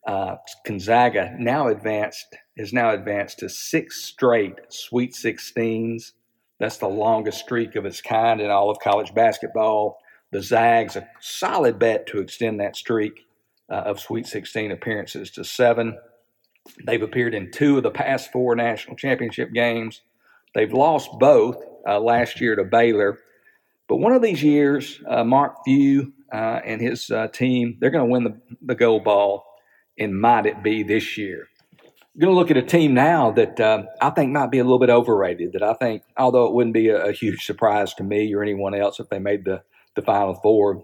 uh, 0.07 0.35
Gonzaga 0.65 1.35
now 1.39 1.67
advanced 1.67 2.35
is 2.57 2.73
now 2.73 2.91
advanced 2.91 3.39
to 3.39 3.49
six 3.49 4.03
straight 4.03 4.53
Sweet 4.69 5.13
16s. 5.13 6.11
That's 6.59 6.77
the 6.77 6.87
longest 6.87 7.39
streak 7.39 7.75
of 7.75 7.85
its 7.85 8.01
kind 8.01 8.39
in 8.39 8.49
all 8.49 8.69
of 8.69 8.79
college 8.79 9.13
basketball. 9.13 9.97
The 10.31 10.41
Zags 10.41 10.95
a 10.95 11.07
solid 11.19 11.79
bet 11.79 12.07
to 12.07 12.19
extend 12.19 12.59
that 12.59 12.75
streak 12.75 13.25
uh, 13.69 13.75
of 13.75 13.99
Sweet 13.99 14.25
16 14.25 14.71
appearances 14.71 15.31
to 15.31 15.43
seven. 15.43 15.97
They've 16.85 17.01
appeared 17.01 17.35
in 17.35 17.51
two 17.51 17.77
of 17.77 17.83
the 17.83 17.91
past 17.91 18.31
four 18.31 18.55
national 18.55 18.95
championship 18.95 19.53
games. 19.53 20.01
They've 20.55 20.73
lost 20.73 21.09
both 21.19 21.57
uh, 21.87 21.99
last 21.99 22.41
year 22.41 22.55
to 22.55 22.63
Baylor 22.63 23.19
but 23.87 23.97
one 23.97 24.13
of 24.13 24.21
these 24.21 24.41
years, 24.41 24.99
uh, 25.07 25.23
Mark 25.23 25.57
Few 25.63 26.13
uh, 26.33 26.59
and 26.65 26.81
his 26.81 27.09
uh, 27.11 27.27
team, 27.27 27.77
they're 27.79 27.91
going 27.91 28.07
to 28.07 28.11
win 28.11 28.23
the, 28.23 28.41
the 28.61 28.75
gold 28.75 29.03
ball, 29.03 29.45
and 29.97 30.19
might 30.19 30.45
it 30.45 30.63
be 30.63 30.83
this 30.83 31.17
year? 31.17 31.47
Going 32.17 32.33
to 32.33 32.39
look 32.39 32.49
at 32.49 32.57
a 32.57 32.63
team 32.63 32.93
now 32.93 33.31
that 33.31 33.59
uh, 33.59 33.83
I 34.01 34.09
think 34.09 34.31
might 34.31 34.49
be 34.49 34.59
a 34.59 34.63
little 34.63 34.79
bit 34.79 34.89
overrated. 34.89 35.51
That 35.53 35.63
I 35.63 35.73
think, 35.73 36.03
although 36.17 36.45
it 36.47 36.53
wouldn't 36.53 36.73
be 36.73 36.87
a, 36.87 37.07
a 37.07 37.11
huge 37.11 37.45
surprise 37.45 37.93
to 37.95 38.03
me 38.03 38.33
or 38.33 38.41
anyone 38.41 38.73
else 38.73 38.99
if 38.99 39.09
they 39.09 39.19
made 39.19 39.43
the, 39.43 39.61
the 39.95 40.01
Final 40.01 40.33
Four, 40.35 40.83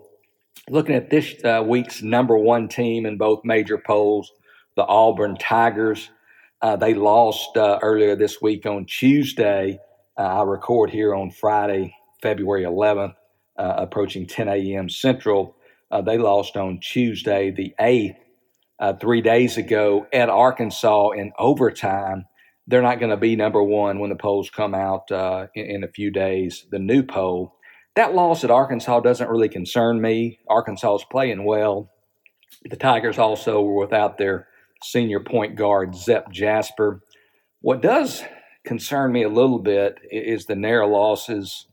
looking 0.69 0.93
at 0.93 1.09
this 1.09 1.33
uh, 1.45 1.63
week's 1.65 2.03
number 2.03 2.37
one 2.37 2.67
team 2.67 3.05
in 3.05 3.17
both 3.17 3.45
major 3.45 3.77
polls, 3.77 4.31
the 4.75 4.85
Auburn 4.85 5.37
Tigers. 5.37 6.09
Uh, 6.61 6.75
they 6.75 6.93
lost 6.93 7.49
earlier 7.55 8.15
this 8.15 8.41
week 8.41 8.65
on 8.65 8.85
Tuesday. 8.85 9.79
I 10.17 10.43
record 10.43 10.91
here 10.91 11.15
on 11.15 11.31
Friday 11.31 11.95
February 12.21 12.63
11th, 12.63 13.15
uh, 13.57 13.73
approaching 13.77 14.27
10 14.27 14.47
a.m. 14.47 14.89
Central. 14.89 15.55
Uh, 15.89 16.01
they 16.01 16.17
lost 16.17 16.55
on 16.55 16.79
Tuesday, 16.79 17.51
the 17.51 17.73
8th, 17.79 18.15
uh, 18.79 18.93
three 18.93 19.21
days 19.21 19.57
ago 19.57 20.07
at 20.13 20.29
Arkansas 20.29 21.09
in 21.11 21.31
overtime. 21.37 22.25
They're 22.67 22.81
not 22.81 22.99
going 22.99 23.09
to 23.09 23.17
be 23.17 23.35
number 23.35 23.61
one 23.61 23.99
when 23.99 24.09
the 24.09 24.15
polls 24.15 24.49
come 24.49 24.73
out 24.73 25.11
uh, 25.11 25.47
in, 25.55 25.65
in, 25.65 25.83
a 25.83 25.89
few 25.89 26.11
days, 26.11 26.65
the 26.71 26.79
new 26.79 27.03
poll. 27.03 27.55
That 27.95 28.13
loss 28.13 28.43
at 28.43 28.51
Arkansas 28.51 29.01
doesn't 29.01 29.29
really 29.29 29.49
concern 29.49 29.99
me. 29.99 30.39
Arkansas 30.47 30.95
is 30.95 31.05
playing 31.11 31.43
well. 31.43 31.91
The 32.63 32.77
Tigers 32.77 33.19
also 33.19 33.61
were 33.61 33.79
without 33.79 34.17
their 34.17 34.47
senior 34.83 35.19
point 35.19 35.55
guard, 35.55 35.95
Zep 35.95 36.31
Jasper. 36.31 37.01
What 37.61 37.81
does 37.81 38.23
concern 38.65 39.11
me 39.11 39.23
a 39.23 39.29
little 39.29 39.59
bit 39.59 39.99
is 40.11 40.45
the 40.45 40.55
narrow 40.55 40.87
losses 40.87 41.67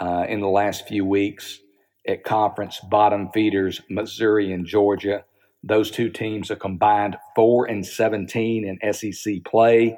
uh, 0.00 0.24
in 0.28 0.40
the 0.40 0.48
last 0.48 0.86
few 0.86 1.04
weeks 1.04 1.60
at 2.06 2.24
conference 2.24 2.80
bottom 2.80 3.30
feeders, 3.32 3.80
Missouri 3.90 4.52
and 4.52 4.66
Georgia. 4.66 5.24
Those 5.62 5.90
two 5.90 6.08
teams 6.08 6.50
are 6.50 6.56
combined 6.56 7.16
4 7.34 7.66
and 7.66 7.84
17 7.84 8.64
in 8.64 8.92
SEC 8.92 9.44
play. 9.44 9.96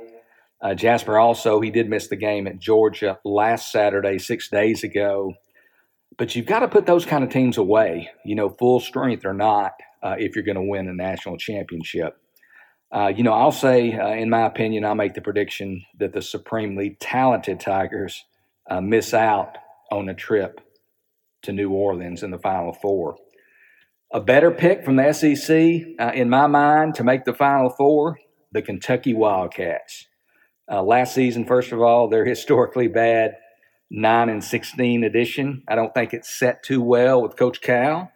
Uh, 0.62 0.74
Jasper 0.74 1.18
also, 1.18 1.60
he 1.60 1.70
did 1.70 1.88
miss 1.88 2.08
the 2.08 2.16
game 2.16 2.46
at 2.46 2.58
Georgia 2.58 3.18
last 3.24 3.70
Saturday, 3.70 4.18
six 4.18 4.48
days 4.48 4.82
ago. 4.82 5.34
But 6.18 6.34
you've 6.34 6.46
got 6.46 6.60
to 6.60 6.68
put 6.68 6.86
those 6.86 7.06
kind 7.06 7.24
of 7.24 7.30
teams 7.30 7.56
away, 7.56 8.10
you 8.24 8.34
know, 8.34 8.50
full 8.50 8.80
strength 8.80 9.24
or 9.24 9.32
not, 9.32 9.72
uh, 10.02 10.16
if 10.18 10.34
you're 10.34 10.44
going 10.44 10.56
to 10.56 10.62
win 10.62 10.88
a 10.88 10.94
national 10.94 11.38
championship. 11.38 12.18
Uh, 12.92 13.12
you 13.14 13.22
know, 13.22 13.32
I'll 13.32 13.52
say, 13.52 13.94
uh, 13.94 14.08
in 14.14 14.30
my 14.30 14.46
opinion, 14.46 14.84
I'll 14.84 14.96
make 14.96 15.14
the 15.14 15.20
prediction 15.20 15.84
that 15.98 16.12
the 16.12 16.22
supremely 16.22 16.96
talented 16.98 17.60
Tigers 17.60 18.24
uh, 18.68 18.80
miss 18.80 19.14
out 19.14 19.58
on 19.92 20.08
a 20.08 20.14
trip 20.14 20.60
to 21.42 21.52
New 21.52 21.70
Orleans 21.70 22.22
in 22.22 22.30
the 22.30 22.38
Final 22.38 22.72
Four. 22.72 23.16
A 24.12 24.20
better 24.20 24.50
pick 24.50 24.84
from 24.84 24.96
the 24.96 25.12
SEC, 25.12 25.82
uh, 26.00 26.12
in 26.14 26.28
my 26.28 26.48
mind, 26.48 26.96
to 26.96 27.04
make 27.04 27.24
the 27.24 27.32
Final 27.32 27.70
Four, 27.70 28.18
the 28.50 28.60
Kentucky 28.60 29.14
Wildcats. 29.14 30.06
Uh, 30.70 30.82
last 30.82 31.14
season, 31.14 31.44
first 31.44 31.70
of 31.70 31.80
all, 31.80 32.08
they're 32.08 32.24
historically 32.26 32.88
bad, 32.88 33.36
nine 33.88 34.28
and 34.28 34.42
sixteen 34.42 35.04
edition. 35.04 35.62
I 35.68 35.76
don't 35.76 35.94
think 35.94 36.12
it's 36.12 36.36
set 36.36 36.64
too 36.64 36.82
well 36.82 37.22
with 37.22 37.36
Coach 37.36 37.60
Cal. 37.60 38.10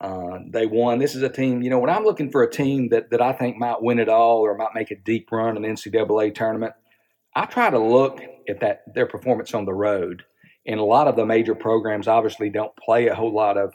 Uh, 0.00 0.38
they 0.50 0.66
won. 0.66 0.98
This 0.98 1.14
is 1.14 1.22
a 1.22 1.28
team, 1.28 1.62
you 1.62 1.70
know, 1.70 1.78
when 1.78 1.90
I'm 1.90 2.04
looking 2.04 2.30
for 2.30 2.42
a 2.42 2.50
team 2.50 2.88
that, 2.90 3.10
that 3.10 3.22
I 3.22 3.32
think 3.32 3.56
might 3.56 3.82
win 3.82 3.98
it 3.98 4.08
all 4.08 4.40
or 4.40 4.56
might 4.56 4.74
make 4.74 4.90
a 4.90 4.96
deep 4.96 5.32
run 5.32 5.56
in 5.56 5.62
the 5.62 5.68
NCAA 5.68 6.34
tournament, 6.34 6.74
I 7.34 7.46
try 7.46 7.70
to 7.70 7.78
look 7.78 8.20
at 8.48 8.60
that 8.60 8.82
their 8.94 9.06
performance 9.06 9.54
on 9.54 9.64
the 9.64 9.74
road. 9.74 10.24
And 10.66 10.80
a 10.80 10.84
lot 10.84 11.08
of 11.08 11.16
the 11.16 11.24
major 11.24 11.54
programs 11.54 12.08
obviously 12.08 12.50
don't 12.50 12.76
play 12.76 13.06
a 13.06 13.14
whole 13.14 13.34
lot 13.34 13.56
of 13.56 13.74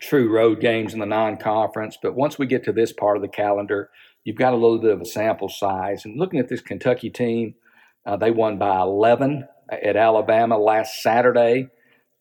true 0.00 0.32
road 0.32 0.60
games 0.60 0.94
in 0.94 1.00
the 1.00 1.06
non-conference. 1.06 1.98
But 2.02 2.14
once 2.14 2.38
we 2.38 2.46
get 2.46 2.64
to 2.64 2.72
this 2.72 2.92
part 2.92 3.16
of 3.16 3.22
the 3.22 3.28
calendar, 3.28 3.90
you've 4.24 4.36
got 4.36 4.52
a 4.52 4.56
little 4.56 4.78
bit 4.78 4.92
of 4.92 5.00
a 5.00 5.06
sample 5.06 5.48
size. 5.48 6.04
And 6.04 6.18
looking 6.18 6.40
at 6.40 6.48
this 6.48 6.60
Kentucky 6.60 7.10
team, 7.10 7.54
uh, 8.06 8.16
they 8.16 8.30
won 8.30 8.58
by 8.58 8.80
11 8.80 9.46
at 9.70 9.96
Alabama 9.96 10.58
last 10.58 11.02
Saturday 11.02 11.68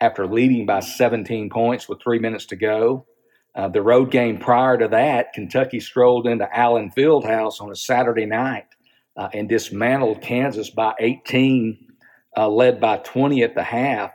after 0.03 0.27
leading 0.27 0.65
by 0.65 0.81
17 0.81 1.49
points 1.49 1.87
with 1.87 2.01
three 2.03 2.19
minutes 2.19 2.47
to 2.47 2.57
go. 2.57 3.05
Uh, 3.55 3.69
the 3.69 3.81
road 3.81 4.11
game 4.11 4.37
prior 4.37 4.77
to 4.77 4.89
that, 4.89 5.31
Kentucky 5.33 5.79
strolled 5.79 6.27
into 6.27 6.45
Allen 6.53 6.91
Fieldhouse 6.95 7.61
on 7.61 7.71
a 7.71 7.75
Saturday 7.75 8.25
night 8.25 8.65
uh, 9.15 9.29
and 9.33 9.47
dismantled 9.47 10.21
Kansas 10.21 10.69
by 10.69 10.93
18, 10.99 11.87
uh, 12.35 12.49
led 12.49 12.81
by 12.81 12.97
20 12.97 13.43
at 13.43 13.55
the 13.55 13.63
half. 13.63 14.11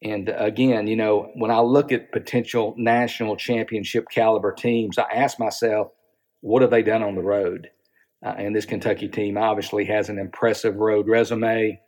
And 0.00 0.28
again, 0.28 0.86
you 0.86 0.94
know, 0.94 1.32
when 1.34 1.50
I 1.50 1.58
look 1.58 1.90
at 1.90 2.12
potential 2.12 2.74
national 2.78 3.36
championship 3.36 4.04
caliber 4.12 4.52
teams, 4.52 4.96
I 4.96 5.10
ask 5.12 5.40
myself, 5.40 5.88
what 6.40 6.62
have 6.62 6.70
they 6.70 6.82
done 6.84 7.02
on 7.02 7.16
the 7.16 7.22
road? 7.22 7.68
Uh, 8.24 8.34
and 8.38 8.54
this 8.54 8.64
Kentucky 8.64 9.08
team 9.08 9.36
obviously 9.36 9.86
has 9.86 10.08
an 10.08 10.18
impressive 10.18 10.76
road 10.76 11.08
resume. 11.08 11.80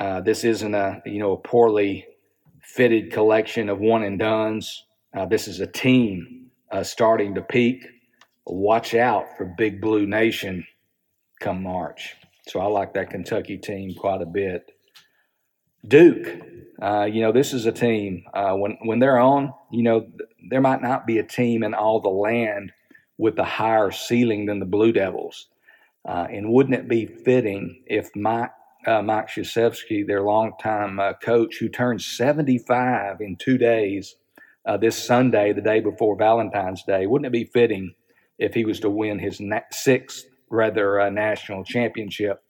Uh, 0.00 0.20
this 0.20 0.42
isn't 0.44 0.74
a 0.74 1.02
you 1.04 1.18
know 1.18 1.32
a 1.32 1.36
poorly 1.36 2.06
fitted 2.62 3.12
collection 3.12 3.68
of 3.68 3.78
one 3.78 4.02
and 4.02 4.18
dones. 4.18 4.84
Uh, 5.16 5.26
this 5.26 5.48
is 5.48 5.60
a 5.60 5.66
team 5.66 6.50
uh, 6.70 6.82
starting 6.82 7.34
to 7.34 7.42
peak. 7.42 7.86
Watch 8.46 8.94
out 8.94 9.26
for 9.36 9.44
Big 9.44 9.80
Blue 9.80 10.06
Nation 10.06 10.66
come 11.40 11.62
March. 11.62 12.16
So 12.48 12.60
I 12.60 12.66
like 12.66 12.94
that 12.94 13.10
Kentucky 13.10 13.58
team 13.58 13.94
quite 13.94 14.22
a 14.22 14.26
bit. 14.26 14.70
Duke, 15.86 16.28
uh, 16.82 17.04
you 17.04 17.22
know, 17.22 17.32
this 17.32 17.52
is 17.52 17.66
a 17.66 17.72
team 17.72 18.24
uh, 18.34 18.54
when 18.54 18.76
when 18.82 18.98
they're 18.98 19.18
on. 19.18 19.52
You 19.70 19.82
know, 19.82 20.06
there 20.50 20.60
might 20.60 20.82
not 20.82 21.06
be 21.06 21.18
a 21.18 21.22
team 21.22 21.62
in 21.62 21.74
all 21.74 22.00
the 22.00 22.08
land 22.08 22.72
with 23.18 23.38
a 23.38 23.44
higher 23.44 23.90
ceiling 23.90 24.46
than 24.46 24.60
the 24.60 24.66
Blue 24.66 24.92
Devils. 24.92 25.48
Uh, 26.06 26.26
and 26.30 26.50
wouldn't 26.50 26.74
it 26.74 26.88
be 26.88 27.06
fitting 27.06 27.82
if 27.86 28.14
Mike 28.16 28.50
uh, 28.86 29.02
Mike 29.02 29.28
Krzyzewski, 29.28 30.06
their 30.06 30.22
longtime 30.22 30.98
uh, 30.98 31.12
coach, 31.14 31.56
who 31.58 31.68
turned 31.68 32.00
75 32.00 33.20
in 33.20 33.36
two 33.36 33.58
days 33.58 34.16
uh, 34.66 34.76
this 34.76 34.96
Sunday, 34.96 35.52
the 35.52 35.60
day 35.60 35.80
before 35.80 36.16
Valentine's 36.16 36.82
Day. 36.84 37.06
Wouldn't 37.06 37.26
it 37.26 37.32
be 37.32 37.44
fitting 37.44 37.94
if 38.38 38.54
he 38.54 38.64
was 38.64 38.80
to 38.80 38.90
win 38.90 39.18
his 39.18 39.40
na- 39.40 39.60
sixth, 39.70 40.24
rather, 40.50 41.00
uh, 41.00 41.10
national 41.10 41.64
championship 41.64 42.42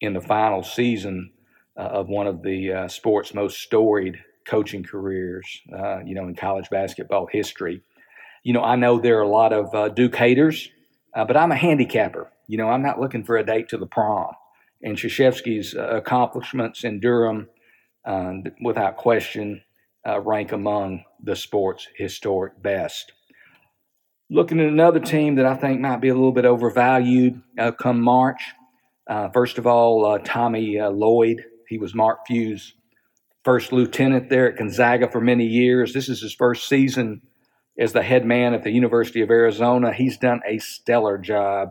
in 0.00 0.12
the 0.12 0.20
final 0.20 0.62
season 0.62 1.32
uh, 1.76 1.82
of 1.82 2.08
one 2.08 2.26
of 2.26 2.42
the 2.42 2.72
uh, 2.72 2.88
sport's 2.88 3.34
most 3.34 3.60
storied 3.60 4.18
coaching 4.46 4.82
careers, 4.82 5.62
you 6.04 6.14
know, 6.14 6.26
in 6.26 6.34
college 6.34 6.68
basketball 6.68 7.26
history? 7.30 7.80
You 8.42 8.52
know, 8.52 8.62
I 8.62 8.76
know 8.76 8.98
there 8.98 9.18
are 9.18 9.22
a 9.22 9.28
lot 9.28 9.52
of 9.52 9.94
Duke 9.94 10.16
haters, 10.16 10.68
but 11.14 11.36
I'm 11.36 11.52
a 11.52 11.56
handicapper. 11.56 12.30
You 12.48 12.58
know, 12.58 12.68
I'm 12.68 12.82
not 12.82 13.00
looking 13.00 13.22
for 13.22 13.36
a 13.36 13.46
date 13.46 13.68
to 13.68 13.78
the 13.78 13.86
prom 13.86 14.32
and 14.82 14.96
Krzyzewski's 14.96 15.74
uh, 15.74 15.96
accomplishments 15.96 16.84
in 16.84 17.00
Durham, 17.00 17.48
uh, 18.04 18.34
without 18.62 18.96
question, 18.96 19.62
uh, 20.06 20.20
rank 20.20 20.52
among 20.52 21.04
the 21.22 21.36
sport's 21.36 21.86
historic 21.96 22.60
best. 22.60 23.12
Looking 24.28 24.60
at 24.60 24.66
another 24.66 24.98
team 24.98 25.36
that 25.36 25.46
I 25.46 25.54
think 25.54 25.80
might 25.80 26.00
be 26.00 26.08
a 26.08 26.14
little 26.14 26.32
bit 26.32 26.44
overvalued 26.44 27.40
uh, 27.58 27.72
come 27.72 28.00
March. 28.00 28.42
Uh, 29.06 29.28
first 29.28 29.58
of 29.58 29.66
all, 29.66 30.06
uh, 30.06 30.18
Tommy 30.24 30.80
Lloyd. 30.80 31.44
He 31.68 31.78
was 31.78 31.94
Mark 31.94 32.26
Few's 32.26 32.74
first 33.44 33.72
lieutenant 33.72 34.30
there 34.30 34.50
at 34.50 34.58
Gonzaga 34.58 35.10
for 35.10 35.20
many 35.20 35.46
years. 35.46 35.92
This 35.92 36.08
is 36.08 36.20
his 36.20 36.34
first 36.34 36.68
season 36.68 37.22
as 37.78 37.92
the 37.92 38.02
head 38.02 38.24
man 38.24 38.54
at 38.54 38.62
the 38.62 38.70
University 38.70 39.20
of 39.20 39.30
Arizona. 39.30 39.92
He's 39.92 40.16
done 40.16 40.40
a 40.46 40.58
stellar 40.58 41.18
job 41.18 41.70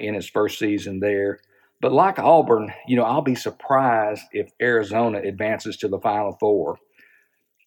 in 0.00 0.14
his 0.14 0.28
first 0.28 0.58
season 0.58 1.00
there. 1.00 1.40
But 1.80 1.92
like 1.92 2.18
Auburn, 2.18 2.72
you 2.86 2.96
know, 2.96 3.04
I'll 3.04 3.22
be 3.22 3.36
surprised 3.36 4.24
if 4.32 4.50
Arizona 4.60 5.20
advances 5.20 5.76
to 5.78 5.88
the 5.88 6.00
Final 6.00 6.36
Four. 6.40 6.78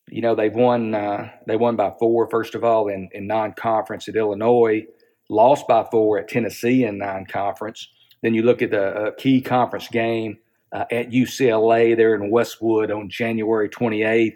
You 0.09 0.21
know, 0.21 0.35
they've 0.35 0.53
won 0.53 0.93
uh, 0.93 1.29
they 1.47 1.55
won 1.55 1.77
by 1.77 1.93
four 1.97 2.29
first 2.29 2.53
of 2.53 2.63
all 2.63 2.89
in, 2.89 3.09
in 3.13 3.27
non-conference 3.27 4.09
at 4.09 4.17
Illinois, 4.17 4.85
lost 5.29 5.67
by 5.67 5.85
four 5.89 6.19
at 6.19 6.27
Tennessee 6.27 6.83
in 6.83 6.97
non-conference. 6.97 7.87
Then 8.21 8.33
you 8.33 8.43
look 8.43 8.61
at 8.61 8.71
the 8.71 8.87
uh, 8.87 9.11
key 9.17 9.41
conference 9.41 9.87
game 9.87 10.39
uh, 10.73 10.85
at 10.91 11.11
UCLA 11.11 11.95
there 11.95 12.13
in 12.15 12.29
Westwood 12.29 12.91
on 12.91 13.09
January 13.09 13.69
28th. 13.69 14.35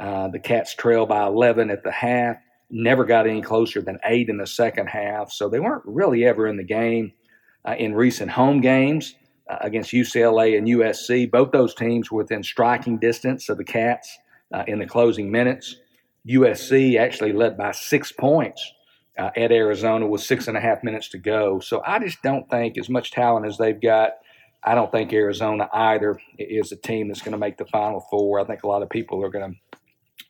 Uh, 0.00 0.28
the 0.28 0.40
Cats 0.40 0.74
trail 0.74 1.06
by 1.06 1.24
11 1.24 1.70
at 1.70 1.84
the 1.84 1.92
half. 1.92 2.36
Never 2.68 3.04
got 3.04 3.28
any 3.28 3.40
closer 3.40 3.80
than 3.80 3.98
eight 4.04 4.28
in 4.28 4.38
the 4.38 4.46
second 4.46 4.88
half, 4.88 5.30
so 5.30 5.48
they 5.48 5.60
weren't 5.60 5.84
really 5.86 6.24
ever 6.24 6.48
in 6.48 6.56
the 6.56 6.64
game 6.64 7.12
uh, 7.64 7.74
in 7.78 7.94
recent 7.94 8.30
home 8.30 8.60
games 8.60 9.14
uh, 9.48 9.58
against 9.60 9.92
UCLA 9.92 10.56
and 10.56 10.66
USC. 10.66 11.30
Both 11.30 11.52
those 11.52 11.74
teams 11.74 12.10
were 12.10 12.22
within 12.22 12.42
striking 12.42 12.98
distance 12.98 13.48
of 13.48 13.58
the 13.58 13.64
Cats 13.64 14.18
uh, 14.52 14.64
in 14.66 14.78
the 14.78 14.86
closing 14.86 15.30
minutes. 15.30 15.76
USC 16.28 16.98
actually 16.98 17.32
led 17.32 17.56
by 17.56 17.72
six 17.72 18.12
points 18.12 18.72
uh, 19.18 19.30
at 19.36 19.52
Arizona 19.52 20.06
with 20.06 20.22
six 20.22 20.48
and 20.48 20.56
a 20.56 20.60
half 20.60 20.82
minutes 20.82 21.08
to 21.10 21.18
go. 21.18 21.60
So 21.60 21.82
I 21.86 21.98
just 21.98 22.22
don't 22.22 22.48
think, 22.50 22.78
as 22.78 22.88
much 22.88 23.10
talent 23.10 23.46
as 23.46 23.58
they've 23.58 23.80
got, 23.80 24.12
I 24.62 24.74
don't 24.74 24.90
think 24.90 25.12
Arizona 25.12 25.68
either 25.72 26.18
is 26.38 26.72
a 26.72 26.76
team 26.76 27.08
that's 27.08 27.20
going 27.20 27.32
to 27.32 27.38
make 27.38 27.58
the 27.58 27.66
Final 27.66 28.00
Four. 28.10 28.40
I 28.40 28.44
think 28.44 28.62
a 28.62 28.66
lot 28.66 28.82
of 28.82 28.88
people 28.88 29.22
are 29.22 29.28
going 29.28 29.52
to 29.52 29.78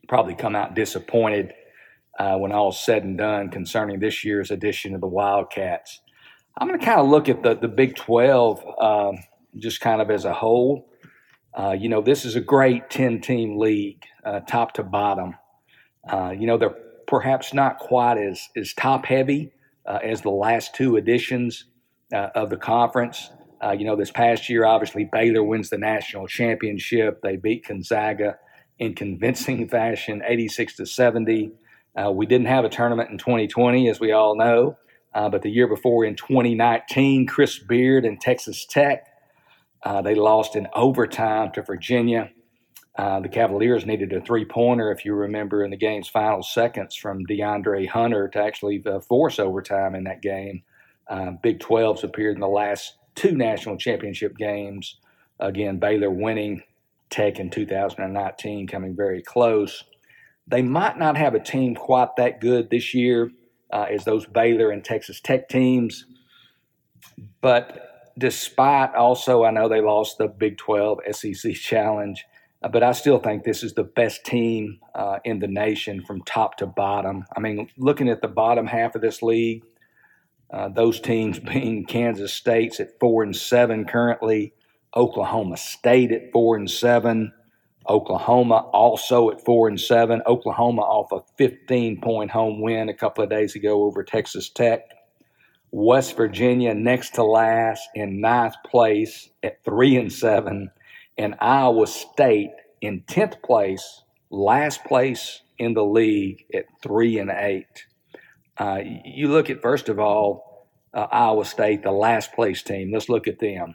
probably 0.08 0.34
come 0.34 0.56
out 0.56 0.74
disappointed 0.74 1.54
uh, 2.18 2.36
when 2.36 2.52
all's 2.52 2.84
said 2.84 3.04
and 3.04 3.16
done 3.16 3.48
concerning 3.48 4.00
this 4.00 4.24
year's 4.24 4.50
edition 4.50 4.94
of 4.94 5.00
the 5.00 5.06
Wildcats. 5.06 6.00
I'm 6.56 6.68
going 6.68 6.78
to 6.78 6.86
kind 6.86 7.00
of 7.00 7.08
look 7.08 7.28
at 7.28 7.42
the, 7.42 7.54
the 7.54 7.68
Big 7.68 7.96
12 7.96 8.64
um, 8.80 9.18
just 9.58 9.80
kind 9.80 10.00
of 10.00 10.10
as 10.10 10.24
a 10.24 10.32
whole. 10.32 10.88
Uh, 11.52 11.72
you 11.72 11.88
know, 11.88 12.00
this 12.00 12.24
is 12.24 12.36
a 12.36 12.40
great 12.40 12.90
10 12.90 13.20
team 13.20 13.58
league, 13.58 14.04
uh, 14.24 14.40
top 14.40 14.74
to 14.74 14.82
bottom. 14.84 15.34
Uh, 16.08 16.32
you 16.36 16.46
know, 16.46 16.56
they're 16.56 16.76
perhaps 17.06 17.52
not 17.54 17.78
quite 17.78 18.18
as, 18.18 18.48
as 18.56 18.72
top 18.72 19.04
heavy 19.04 19.52
uh, 19.86 19.98
as 20.02 20.22
the 20.22 20.30
last 20.30 20.74
two 20.74 20.96
editions 20.96 21.64
uh, 22.12 22.28
of 22.36 22.50
the 22.50 22.56
conference. 22.56 23.30
Uh, 23.62 23.72
you 23.72 23.84
know, 23.84 23.96
this 23.96 24.10
past 24.10 24.48
year, 24.48 24.64
obviously, 24.64 25.08
Baylor 25.10 25.42
wins 25.42 25.70
the 25.70 25.78
national 25.78 26.28
championship. 26.28 27.20
They 27.22 27.36
beat 27.36 27.66
Gonzaga 27.66 28.36
in 28.78 28.94
convincing 28.94 29.68
fashion, 29.70 30.22
86 30.24 30.76
to 30.76 30.86
70. 30.86 31.50
we 32.12 32.26
didn't 32.26 32.46
have 32.46 32.64
a 32.64 32.68
tournament 32.68 33.10
in 33.10 33.18
2020, 33.18 33.88
as 33.88 33.98
we 33.98 34.12
all 34.12 34.36
know. 34.36 34.76
Uh, 35.14 35.28
but 35.28 35.42
the 35.42 35.50
year 35.50 35.68
before 35.68 36.04
in 36.04 36.16
2019, 36.16 37.26
Chris 37.26 37.58
Beard 37.58 38.04
and 38.04 38.20
Texas 38.20 38.66
Tech, 38.66 39.06
uh, 39.84 40.02
they 40.02 40.14
lost 40.14 40.56
in 40.56 40.66
overtime 40.74 41.52
to 41.52 41.62
Virginia. 41.62 42.30
Uh, 42.96 43.20
the 43.20 43.28
Cavaliers 43.28 43.86
needed 43.86 44.12
a 44.12 44.20
three 44.20 44.44
pointer, 44.44 44.90
if 44.90 45.04
you 45.04 45.14
remember, 45.14 45.64
in 45.64 45.70
the 45.70 45.76
game's 45.76 46.08
final 46.08 46.42
seconds 46.42 46.96
from 46.96 47.26
DeAndre 47.26 47.88
Hunter 47.88 48.28
to 48.28 48.40
actually 48.40 48.82
uh, 48.86 49.00
force 49.00 49.38
overtime 49.38 49.94
in 49.94 50.04
that 50.04 50.22
game. 50.22 50.62
Uh, 51.08 51.32
Big 51.42 51.60
12's 51.60 52.02
appeared 52.02 52.36
in 52.36 52.40
the 52.40 52.48
last 52.48 52.96
two 53.14 53.36
national 53.36 53.76
championship 53.76 54.36
games. 54.36 54.96
Again, 55.38 55.78
Baylor 55.78 56.10
winning 56.10 56.62
Tech 57.10 57.38
in 57.38 57.50
2019, 57.50 58.66
coming 58.66 58.96
very 58.96 59.22
close. 59.22 59.84
They 60.46 60.62
might 60.62 60.98
not 60.98 61.16
have 61.16 61.34
a 61.34 61.40
team 61.40 61.74
quite 61.74 62.16
that 62.16 62.40
good 62.40 62.70
this 62.70 62.94
year 62.94 63.30
uh, 63.74 63.86
as 63.90 64.04
those 64.04 64.24
Baylor 64.24 64.70
and 64.70 64.82
Texas 64.82 65.20
Tech 65.20 65.48
teams, 65.48 66.06
but 67.40 68.12
despite 68.16 68.94
also, 68.94 69.44
I 69.44 69.50
know 69.50 69.68
they 69.68 69.80
lost 69.80 70.18
the 70.18 70.28
Big 70.28 70.56
12 70.58 71.00
SEC 71.12 71.54
Challenge. 71.54 72.24
Uh, 72.62 72.68
but 72.68 72.82
I 72.82 72.92
still 72.92 73.18
think 73.18 73.44
this 73.44 73.62
is 73.62 73.74
the 73.74 73.84
best 73.84 74.24
team 74.24 74.78
uh, 74.94 75.18
in 75.24 75.38
the 75.38 75.46
nation 75.46 76.02
from 76.02 76.22
top 76.22 76.56
to 76.58 76.66
bottom. 76.66 77.26
I 77.36 77.40
mean, 77.40 77.68
looking 77.76 78.08
at 78.08 78.22
the 78.22 78.28
bottom 78.28 78.66
half 78.66 78.94
of 78.94 79.02
this 79.02 79.20
league, 79.20 79.64
uh, 80.50 80.70
those 80.70 80.98
teams 81.00 81.38
being 81.52 81.84
Kansas 81.84 82.32
State's 82.32 82.80
at 82.80 82.98
four 82.98 83.22
and 83.22 83.36
seven 83.36 83.84
currently, 83.84 84.54
Oklahoma 84.96 85.58
State 85.58 86.10
at 86.12 86.32
four 86.32 86.56
and 86.56 86.70
seven, 86.70 87.32
Oklahoma 87.88 88.68
also 88.72 89.30
at 89.30 89.44
four 89.44 89.68
and 89.68 89.80
seven. 89.80 90.22
Oklahoma 90.26 90.82
off 90.82 91.12
a 91.12 91.20
15 91.36 92.00
point 92.00 92.30
home 92.30 92.60
win 92.60 92.88
a 92.88 92.94
couple 92.94 93.24
of 93.24 93.30
days 93.30 93.54
ago 93.54 93.84
over 93.84 94.02
Texas 94.02 94.48
Tech. 94.48 94.80
West 95.70 96.16
Virginia 96.16 96.72
next 96.72 97.14
to 97.14 97.24
last 97.24 97.88
in 97.94 98.20
ninth 98.20 98.54
place 98.64 99.28
at 99.42 99.62
three 99.64 99.96
and 99.96 100.12
seven 100.12 100.70
and 101.16 101.34
Iowa 101.40 101.86
State 101.86 102.52
in 102.80 103.02
10th 103.02 103.42
place, 103.42 104.02
last 104.30 104.84
place 104.84 105.42
in 105.58 105.74
the 105.74 105.84
league 105.84 106.44
at 106.52 106.64
3 106.82 107.18
and 107.18 107.30
8. 107.30 107.66
Uh, 108.58 108.80
you 109.04 109.28
look 109.28 109.50
at, 109.50 109.62
first 109.62 109.88
of 109.88 109.98
all, 109.98 110.68
uh, 110.92 111.06
Iowa 111.10 111.44
State, 111.44 111.82
the 111.82 111.90
last 111.92 112.32
place 112.32 112.62
team. 112.62 112.92
Let's 112.92 113.08
look 113.08 113.26
at 113.26 113.40
them. 113.40 113.74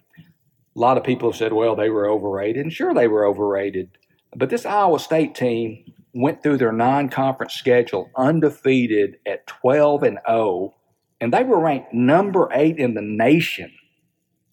A 0.75 0.79
lot 0.79 0.97
of 0.97 1.03
people 1.03 1.31
have 1.31 1.37
said, 1.37 1.53
well, 1.53 1.75
they 1.75 1.89
were 1.89 2.09
overrated. 2.09 2.63
And 2.63 2.73
sure, 2.73 2.93
they 2.93 3.07
were 3.07 3.25
overrated. 3.25 3.97
But 4.35 4.49
this 4.49 4.65
Iowa 4.65 4.99
State 4.99 5.35
team 5.35 5.85
went 6.13 6.43
through 6.43 6.57
their 6.57 6.71
non 6.71 7.09
conference 7.09 7.53
schedule 7.53 8.11
undefeated 8.15 9.17
at 9.25 9.47
12 9.47 10.03
and 10.03 10.19
0, 10.27 10.75
and 11.19 11.33
they 11.33 11.43
were 11.43 11.59
ranked 11.59 11.93
number 11.93 12.49
eight 12.51 12.77
in 12.77 12.93
the 12.93 13.01
nation 13.01 13.73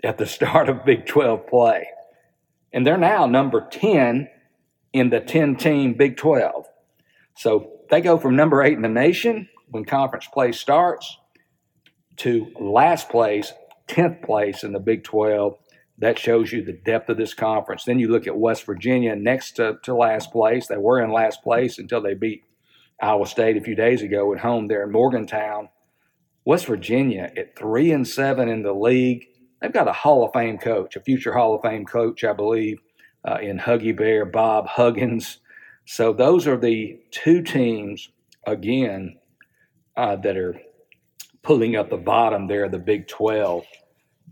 at 0.02 0.18
the 0.18 0.26
start 0.26 0.68
of 0.68 0.84
Big 0.84 1.06
12 1.06 1.46
play 1.46 1.86
and 2.76 2.86
they're 2.86 2.98
now 2.98 3.26
number 3.26 3.66
10 3.70 4.28
in 4.92 5.08
the 5.08 5.18
10 5.18 5.56
team 5.56 5.94
Big 5.94 6.18
12. 6.18 6.66
So 7.34 7.72
they 7.88 8.02
go 8.02 8.18
from 8.18 8.36
number 8.36 8.62
eight 8.62 8.74
in 8.74 8.82
the 8.82 8.88
nation 8.88 9.48
when 9.70 9.86
conference 9.86 10.26
play 10.26 10.52
starts 10.52 11.16
to 12.18 12.52
last 12.60 13.08
place, 13.08 13.54
10th 13.88 14.22
place 14.22 14.62
in 14.62 14.72
the 14.72 14.78
Big 14.78 15.04
12. 15.04 15.56
That 15.98 16.18
shows 16.18 16.52
you 16.52 16.62
the 16.62 16.72
depth 16.72 17.08
of 17.08 17.16
this 17.16 17.32
conference. 17.32 17.84
Then 17.84 17.98
you 17.98 18.08
look 18.08 18.26
at 18.26 18.36
West 18.36 18.64
Virginia 18.64 19.16
next 19.16 19.52
to, 19.52 19.78
to 19.82 19.94
last 19.94 20.30
place. 20.30 20.66
They 20.66 20.76
were 20.76 21.00
in 21.00 21.10
last 21.10 21.42
place 21.42 21.78
until 21.78 22.02
they 22.02 22.14
beat 22.14 22.44
Iowa 23.00 23.26
State 23.26 23.56
a 23.56 23.62
few 23.62 23.74
days 23.74 24.02
ago 24.02 24.32
at 24.34 24.40
home 24.40 24.68
there 24.68 24.82
in 24.82 24.92
Morgantown. 24.92 25.70
West 26.44 26.66
Virginia 26.66 27.32
at 27.36 27.56
three 27.56 27.92
and 27.92 28.06
seven 28.06 28.48
in 28.48 28.62
the 28.62 28.74
league 28.74 29.26
they've 29.60 29.72
got 29.72 29.88
a 29.88 29.92
Hall 29.92 30.24
of 30.24 30.32
Fame 30.32 30.58
coach, 30.58 30.96
a 30.96 31.00
future 31.00 31.32
Hall 31.32 31.54
of 31.54 31.62
Fame 31.62 31.84
coach, 31.84 32.24
I 32.24 32.32
believe, 32.32 32.78
uh, 33.26 33.38
in 33.40 33.58
Huggy 33.58 33.96
Bear, 33.96 34.24
Bob 34.24 34.66
Huggins. 34.66 35.38
So 35.84 36.12
those 36.12 36.46
are 36.46 36.56
the 36.56 36.98
two 37.10 37.42
teams, 37.42 38.10
again, 38.46 39.16
uh, 39.96 40.16
that 40.16 40.36
are 40.36 40.60
pulling 41.42 41.76
up 41.76 41.90
the 41.90 41.96
bottom 41.96 42.46
there, 42.46 42.68
the 42.68 42.78
Big 42.78 43.08
12. 43.08 43.64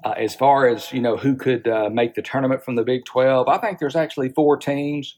Uh, 0.05 0.13
as 0.19 0.35
far 0.35 0.69
as 0.69 0.93
you 0.93 1.01
know, 1.01 1.17
who 1.17 1.35
could 1.35 1.67
uh, 1.67 1.89
make 1.91 2.15
the 2.15 2.21
tournament 2.21 2.63
from 2.63 2.77
the 2.77 2.85
Big 2.85 3.07
12, 3.07 3.49
I 3.49 3.57
think 3.57 3.79
there's 3.79 3.97
actually 3.97 4.29
four 4.29 4.59
teams 4.59 5.17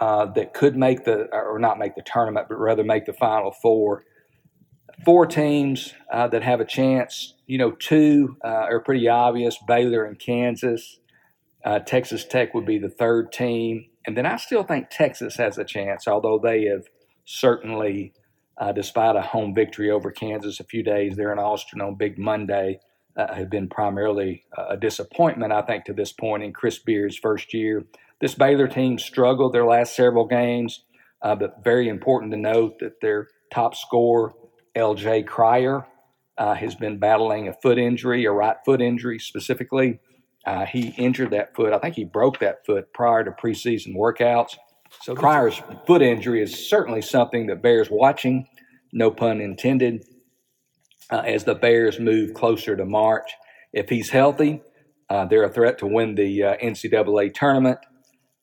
uh, 0.00 0.26
that 0.32 0.54
could 0.54 0.76
make 0.76 1.04
the, 1.04 1.28
or 1.32 1.58
not 1.60 1.78
make 1.78 1.94
the 1.94 2.02
tournament, 2.02 2.46
but 2.48 2.56
rather 2.58 2.82
make 2.82 3.06
the 3.06 3.12
Final 3.12 3.52
Four 3.62 4.04
four 5.04 5.26
teams 5.26 5.94
uh, 6.12 6.26
that 6.26 6.42
have 6.42 6.58
a 6.58 6.64
chance. 6.64 7.34
You 7.46 7.58
know, 7.58 7.70
two 7.70 8.36
uh, 8.44 8.66
are 8.68 8.80
pretty 8.80 9.08
obvious 9.08 9.56
Baylor 9.68 10.04
and 10.04 10.18
Kansas. 10.18 10.98
Uh, 11.64 11.78
Texas 11.78 12.24
Tech 12.24 12.52
would 12.52 12.66
be 12.66 12.78
the 12.78 12.88
third 12.88 13.30
team. 13.30 13.86
And 14.04 14.16
then 14.16 14.26
I 14.26 14.36
still 14.36 14.64
think 14.64 14.88
Texas 14.90 15.36
has 15.36 15.56
a 15.56 15.64
chance, 15.64 16.08
although 16.08 16.40
they 16.42 16.64
have 16.64 16.86
certainly, 17.24 18.12
despite 18.74 19.14
a 19.14 19.22
home 19.22 19.54
victory 19.54 19.88
over 19.88 20.10
Kansas 20.10 20.58
a 20.58 20.64
few 20.64 20.82
days 20.82 21.14
there 21.16 21.32
in 21.32 21.38
Austin 21.38 21.80
on 21.80 21.94
Big 21.94 22.18
Monday, 22.18 22.80
uh, 23.18 23.34
have 23.34 23.50
been 23.50 23.68
primarily 23.68 24.44
a 24.56 24.76
disappointment, 24.76 25.52
I 25.52 25.62
think, 25.62 25.84
to 25.86 25.92
this 25.92 26.12
point 26.12 26.44
in 26.44 26.52
Chris 26.52 26.78
Beard's 26.78 27.18
first 27.18 27.52
year. 27.52 27.84
This 28.20 28.34
Baylor 28.34 28.68
team 28.68 28.98
struggled 28.98 29.52
their 29.52 29.66
last 29.66 29.94
several 29.94 30.26
games, 30.26 30.84
uh, 31.20 31.34
but 31.34 31.62
very 31.62 31.88
important 31.88 32.32
to 32.32 32.38
note 32.38 32.78
that 32.78 33.00
their 33.00 33.28
top 33.52 33.74
scorer 33.74 34.32
LJ 34.76 35.26
Cryer 35.26 35.86
uh, 36.36 36.54
has 36.54 36.74
been 36.74 36.98
battling 36.98 37.48
a 37.48 37.52
foot 37.52 37.78
injury, 37.78 38.24
a 38.24 38.30
right 38.30 38.56
foot 38.64 38.80
injury 38.80 39.18
specifically. 39.18 39.98
Uh, 40.46 40.64
he 40.64 40.88
injured 40.96 41.32
that 41.32 41.54
foot. 41.54 41.72
I 41.72 41.78
think 41.78 41.96
he 41.96 42.04
broke 42.04 42.38
that 42.38 42.64
foot 42.64 42.92
prior 42.92 43.24
to 43.24 43.32
preseason 43.32 43.94
workouts. 43.96 44.56
So 45.02 45.14
Cryer's 45.14 45.60
foot 45.86 46.02
injury 46.02 46.42
is 46.42 46.68
certainly 46.68 47.02
something 47.02 47.46
that 47.48 47.62
bears 47.62 47.88
watching, 47.90 48.48
no 48.92 49.10
pun 49.10 49.40
intended, 49.40 50.04
uh, 51.10 51.22
as 51.24 51.44
the 51.44 51.54
Bears 51.54 51.98
move 51.98 52.34
closer 52.34 52.76
to 52.76 52.84
March. 52.84 53.30
If 53.72 53.88
he's 53.88 54.10
healthy, 54.10 54.62
uh, 55.10 55.26
they're 55.26 55.44
a 55.44 55.52
threat 55.52 55.78
to 55.78 55.86
win 55.86 56.14
the 56.14 56.42
uh, 56.42 56.56
NCAA 56.56 57.34
tournament. 57.34 57.78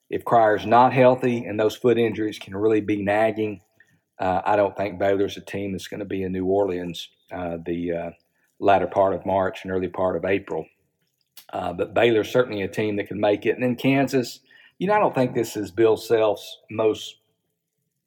If 0.09 0.23
Cryer's 0.23 0.65
not 0.65 0.93
healthy 0.93 1.45
and 1.45 1.59
those 1.59 1.75
foot 1.75 1.97
injuries 1.97 2.39
can 2.39 2.55
really 2.55 2.81
be 2.81 3.03
nagging, 3.03 3.61
uh, 4.19 4.41
I 4.45 4.55
don't 4.55 4.75
think 4.75 4.99
Baylor's 4.99 5.37
a 5.37 5.41
team 5.41 5.71
that's 5.71 5.87
going 5.87 5.99
to 5.99 6.05
be 6.05 6.23
in 6.23 6.31
New 6.31 6.45
Orleans 6.45 7.09
uh, 7.31 7.57
the 7.65 7.91
uh, 7.91 8.09
latter 8.59 8.87
part 8.87 9.13
of 9.13 9.25
March 9.25 9.59
and 9.63 9.71
early 9.71 9.87
part 9.87 10.15
of 10.15 10.25
April. 10.25 10.65
But 11.51 11.93
Baylor's 11.93 12.29
certainly 12.29 12.61
a 12.61 12.67
team 12.67 12.97
that 12.97 13.07
can 13.07 13.19
make 13.19 13.45
it. 13.45 13.55
And 13.55 13.63
then 13.63 13.75
Kansas, 13.75 14.41
you 14.77 14.87
know, 14.87 14.93
I 14.93 14.99
don't 14.99 15.15
think 15.15 15.33
this 15.33 15.55
is 15.55 15.71
Bill 15.71 15.97
Self's 15.97 16.59
most 16.69 17.15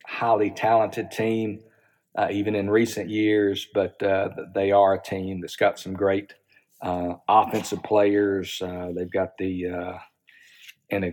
highly 0.06 0.50
talented 0.50 1.10
team, 1.10 1.60
uh, 2.16 2.28
even 2.30 2.54
in 2.54 2.70
recent 2.70 3.10
years, 3.10 3.66
but 3.74 4.02
uh, 4.02 4.28
they 4.54 4.72
are 4.72 4.94
a 4.94 5.02
team 5.02 5.40
that's 5.40 5.56
got 5.56 5.78
some 5.78 5.94
great 5.94 6.34
offensive 6.82 7.82
players. 7.82 8.62
they've 8.94 9.12
got 9.12 9.36
the 9.38 9.98
and 10.90 11.04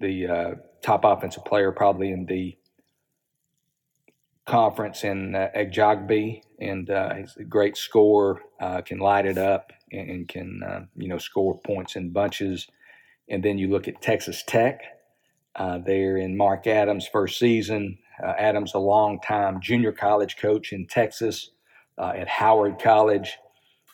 the 0.00 0.58
top 0.82 1.04
offensive 1.04 1.44
player 1.44 1.72
probably 1.72 2.10
in 2.10 2.26
the 2.26 2.56
conference 4.48 5.04
in 5.04 5.34
uh, 5.34 5.48
Agbaji, 5.54 6.40
and 6.58 6.90
uh, 6.90 7.14
he's 7.14 7.36
a 7.36 7.44
great 7.44 7.76
scorer, 7.76 8.40
uh, 8.60 8.80
can 8.80 8.98
light 8.98 9.26
it 9.26 9.38
up 9.38 9.72
and, 9.92 10.10
and 10.10 10.28
can 10.28 10.60
uh, 10.66 10.80
you 10.96 11.08
know 11.08 11.18
score 11.18 11.60
points 11.60 11.94
in 11.94 12.10
bunches. 12.10 12.66
And 13.28 13.44
then 13.44 13.58
you 13.58 13.68
look 13.68 13.86
at 13.86 14.00
Texas 14.00 14.42
Tech. 14.44 14.80
Uh, 15.54 15.78
there 15.84 16.16
in 16.16 16.36
Mark 16.36 16.68
Adams' 16.68 17.08
first 17.12 17.38
season. 17.38 17.98
Uh, 18.24 18.32
Adams, 18.38 18.74
a 18.74 18.78
long-time 18.78 19.60
junior 19.60 19.92
college 19.92 20.36
coach 20.36 20.72
in 20.72 20.86
Texas 20.86 21.50
uh, 21.98 22.12
at 22.16 22.28
Howard 22.28 22.78
College, 22.78 23.38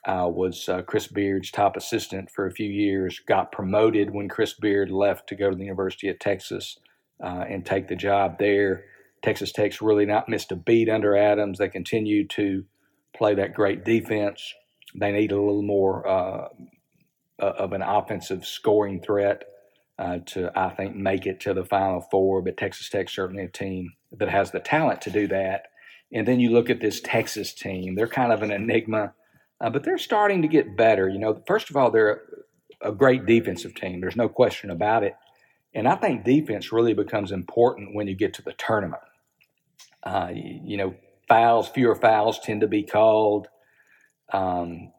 was 0.07 0.69
Chris 0.87 1.07
Beard's 1.07 1.51
top 1.51 1.77
assistant 1.77 2.31
for 2.31 2.47
a 2.47 2.53
few 2.53 2.71
years. 2.71 3.21
Got 3.27 3.53
promoted 3.53 4.13
when 4.13 4.29
Chris 4.29 4.53
Beard 4.55 4.91
left 4.91 5.29
to 5.29 5.35
go 5.35 5.51
to 5.51 5.57
the 5.57 5.65
University 5.65 6.09
of 6.09 6.19
Texas 6.19 6.79
and 7.21 7.65
take 7.65 7.89
the 7.89 7.97
job 7.97 8.39
there. 8.39 8.85
Texas 9.23 9.53
Tech's 9.53 9.81
really 9.81 10.05
not 10.05 10.29
missed 10.29 10.53
a 10.53 10.57
beat 10.57 10.91
under 10.91 11.17
Adams. 11.17 11.59
They 11.59 11.71
continue 11.71 12.29
to 12.29 12.65
play 13.17 13.35
that 13.35 13.55
great 13.55 13.83
defense. 13.83 14.53
They 14.95 15.13
need 15.13 15.33
a 15.33 15.41
little 15.41 15.63
more 15.63 16.07
uh, 16.07 16.49
of 17.39 17.73
an 17.73 17.81
offensive 17.81 18.45
scoring 18.45 19.01
threat 19.01 19.45
uh, 19.99 20.19
to, 20.27 20.51
I 20.59 20.71
think, 20.71 20.97
make 20.97 21.27
it 21.27 21.41
to 21.41 21.55
the 21.55 21.65
Final 21.65 22.01
Four. 22.01 22.43
But 22.43 22.57
Texas 22.57 22.89
Tech's 22.89 23.15
certainly 23.15 23.45
a 23.45 23.49
team 23.49 23.93
that 24.13 24.29
has 24.29 24.51
the 24.51 24.61
talent 24.61 25.01
to 25.03 25.11
do 25.11 25.27
that. 25.29 25.67
And 26.13 26.29
then 26.29 26.41
you 26.41 26.51
look 26.51 26.71
at 26.71 26.81
this 26.81 27.01
Texas 27.01 27.53
team; 27.53 27.95
they're 27.95 28.07
kind 28.07 28.33
of 28.33 28.43
an 28.43 28.51
enigma, 28.51 29.15
uh, 29.61 29.71
but 29.71 29.85
they're 29.85 29.99
starting 29.99 30.43
to 30.43 30.49
get 30.49 30.77
better. 30.77 31.09
You 31.09 31.19
know, 31.19 31.43
first 31.47 31.71
of 31.71 31.77
all, 31.77 31.91
they're 31.91 32.23
a, 32.83 32.91
a 32.91 32.93
great 32.93 33.27
defensive 33.27 33.75
team. 33.75 34.01
There's 34.01 34.17
no 34.17 34.29
question 34.29 34.71
about 34.71 35.03
it. 35.03 35.15
And 35.75 35.89
I 35.89 35.97
think 35.97 36.25
defense 36.25 36.73
really 36.73 36.95
becomes 36.95 37.33
important 37.33 37.95
when 37.95 38.07
you 38.07 38.15
get 38.15 38.35
to 38.35 38.43
the 38.43 38.53
tournament. 38.53 39.03
Uh, 40.05 40.31
you 40.33 40.77
know, 40.77 40.95
fouls, 41.29 41.69
fewer 41.69 41.97
fouls 41.97 42.39
tend 42.39 42.61
to 42.61 42.69
be 42.69 42.85
called. 42.85 43.49
Um, 44.33 44.93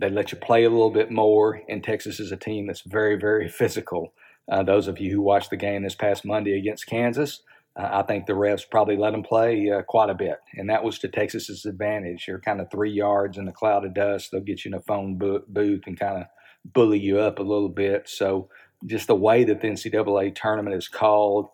they 0.00 0.10
let 0.10 0.32
you 0.32 0.38
play 0.38 0.64
a 0.64 0.70
little 0.70 0.90
bit 0.90 1.10
more. 1.10 1.62
And 1.68 1.82
Texas 1.82 2.20
is 2.20 2.32
a 2.32 2.36
team 2.36 2.66
that's 2.66 2.82
very, 2.82 3.16
very 3.16 3.48
physical. 3.48 4.12
Uh, 4.50 4.62
those 4.62 4.88
of 4.88 4.98
you 4.98 5.10
who 5.12 5.20
watched 5.20 5.50
the 5.50 5.56
game 5.56 5.82
this 5.82 5.94
past 5.94 6.24
Monday 6.24 6.58
against 6.58 6.86
Kansas, 6.86 7.42
uh, 7.78 7.88
I 7.92 8.02
think 8.02 8.26
the 8.26 8.32
refs 8.32 8.68
probably 8.68 8.96
let 8.96 9.12
them 9.12 9.22
play 9.22 9.70
uh, 9.70 9.82
quite 9.82 10.10
a 10.10 10.14
bit, 10.14 10.38
and 10.54 10.68
that 10.68 10.82
was 10.82 10.98
to 11.00 11.08
Texas's 11.08 11.64
advantage. 11.64 12.26
You're 12.26 12.40
kind 12.40 12.60
of 12.60 12.70
three 12.70 12.90
yards 12.90 13.38
in 13.38 13.46
a 13.46 13.52
cloud 13.52 13.84
of 13.84 13.94
dust. 13.94 14.30
They'll 14.30 14.40
get 14.40 14.64
you 14.64 14.70
in 14.70 14.74
a 14.74 14.80
phone 14.80 15.16
bo- 15.16 15.44
booth 15.46 15.82
and 15.86 15.98
kind 15.98 16.22
of 16.22 16.26
bully 16.72 16.98
you 16.98 17.20
up 17.20 17.38
a 17.38 17.42
little 17.42 17.68
bit. 17.68 18.08
So, 18.08 18.48
just 18.86 19.06
the 19.06 19.14
way 19.14 19.44
that 19.44 19.60
the 19.60 19.68
NCAA 19.68 20.34
tournament 20.34 20.76
is 20.76 20.88
called 20.88 21.48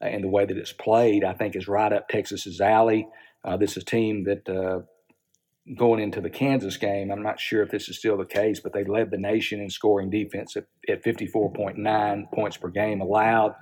uh, 0.00 0.06
and 0.06 0.24
the 0.24 0.28
way 0.28 0.46
that 0.46 0.56
it's 0.56 0.72
played, 0.72 1.24
I 1.24 1.34
think, 1.34 1.56
is 1.56 1.68
right 1.68 1.92
up 1.92 2.08
Texas's 2.08 2.60
alley. 2.60 3.08
Uh, 3.44 3.56
this 3.56 3.72
is 3.72 3.82
a 3.82 3.86
team 3.86 4.24
that 4.24 4.48
uh, 4.48 4.80
going 5.74 6.00
into 6.00 6.20
the 6.20 6.30
Kansas 6.30 6.76
game, 6.76 7.10
I'm 7.10 7.22
not 7.22 7.40
sure 7.40 7.62
if 7.62 7.70
this 7.70 7.88
is 7.88 7.98
still 7.98 8.16
the 8.16 8.24
case, 8.24 8.60
but 8.60 8.72
they 8.72 8.84
led 8.84 9.10
the 9.10 9.18
nation 9.18 9.60
in 9.60 9.68
scoring 9.68 10.10
defense 10.10 10.56
at, 10.56 10.66
at 10.88 11.02
54.9 11.02 12.32
points 12.32 12.56
per 12.56 12.68
game 12.68 13.00
allowed. 13.00 13.54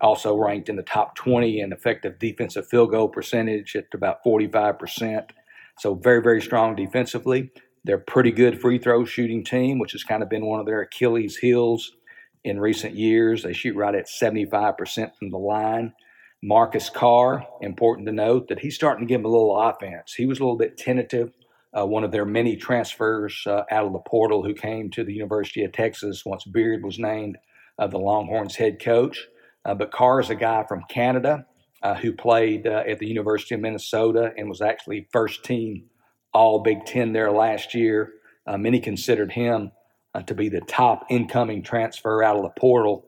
Also 0.00 0.36
ranked 0.36 0.68
in 0.68 0.76
the 0.76 0.82
top 0.84 1.16
20 1.16 1.60
in 1.60 1.72
effective 1.72 2.20
defensive 2.20 2.68
field 2.68 2.92
goal 2.92 3.08
percentage 3.08 3.74
at 3.74 3.86
about 3.92 4.22
45%. 4.24 5.30
So 5.78 5.94
very, 5.94 6.22
very 6.22 6.40
strong 6.40 6.76
defensively. 6.76 7.50
They're 7.82 7.96
a 7.96 8.00
pretty 8.00 8.30
good 8.30 8.60
free 8.60 8.78
throw 8.78 9.04
shooting 9.04 9.44
team, 9.44 9.80
which 9.80 9.92
has 9.92 10.04
kind 10.04 10.22
of 10.22 10.28
been 10.28 10.46
one 10.46 10.60
of 10.60 10.66
their 10.66 10.82
Achilles 10.82 11.38
heels 11.38 11.92
in 12.44 12.60
recent 12.60 12.94
years. 12.94 13.42
They 13.42 13.52
shoot 13.52 13.74
right 13.74 13.94
at 13.94 14.06
75% 14.06 14.76
from 15.18 15.30
the 15.30 15.38
line. 15.38 15.92
Marcus 16.42 16.88
Carr, 16.88 17.44
important 17.60 18.06
to 18.06 18.12
note 18.12 18.46
that 18.48 18.60
he's 18.60 18.76
starting 18.76 19.06
to 19.06 19.08
give 19.08 19.20
them 19.20 19.26
a 19.26 19.34
little 19.34 19.58
offense. 19.58 20.14
He 20.14 20.26
was 20.26 20.38
a 20.38 20.42
little 20.42 20.56
bit 20.56 20.76
tentative 20.76 21.32
uh, 21.76 21.86
one 21.86 22.04
of 22.04 22.12
their 22.12 22.24
many 22.24 22.56
transfers 22.56 23.42
uh, 23.46 23.62
out 23.70 23.86
of 23.86 23.92
the 23.92 23.98
portal 24.00 24.42
who 24.42 24.54
came 24.54 24.90
to 24.90 25.04
the 25.04 25.12
University 25.12 25.64
of 25.64 25.72
Texas 25.72 26.24
once 26.24 26.44
Beard 26.44 26.82
was 26.82 26.98
named 26.98 27.36
uh, 27.78 27.86
the 27.86 27.98
Longhorns 27.98 28.56
head 28.56 28.80
coach. 28.80 29.26
Uh, 29.64 29.74
but 29.74 29.90
Carr 29.90 30.20
is 30.20 30.30
a 30.30 30.34
guy 30.34 30.64
from 30.66 30.82
Canada 30.88 31.44
uh, 31.82 31.94
who 31.94 32.12
played 32.12 32.66
uh, 32.66 32.84
at 32.88 32.98
the 32.98 33.06
University 33.06 33.54
of 33.54 33.60
Minnesota 33.60 34.32
and 34.36 34.48
was 34.48 34.62
actually 34.62 35.08
first 35.12 35.44
team 35.44 35.84
All 36.32 36.60
Big 36.60 36.84
Ten 36.86 37.12
there 37.12 37.30
last 37.30 37.74
year. 37.74 38.14
many 38.46 38.80
considered 38.80 39.32
him 39.32 39.70
to 40.26 40.34
be 40.34 40.48
the 40.48 40.62
top 40.62 41.04
incoming 41.10 41.62
transfer 41.62 42.22
out 42.22 42.36
of 42.36 42.42
the 42.42 42.60
portal 42.60 43.04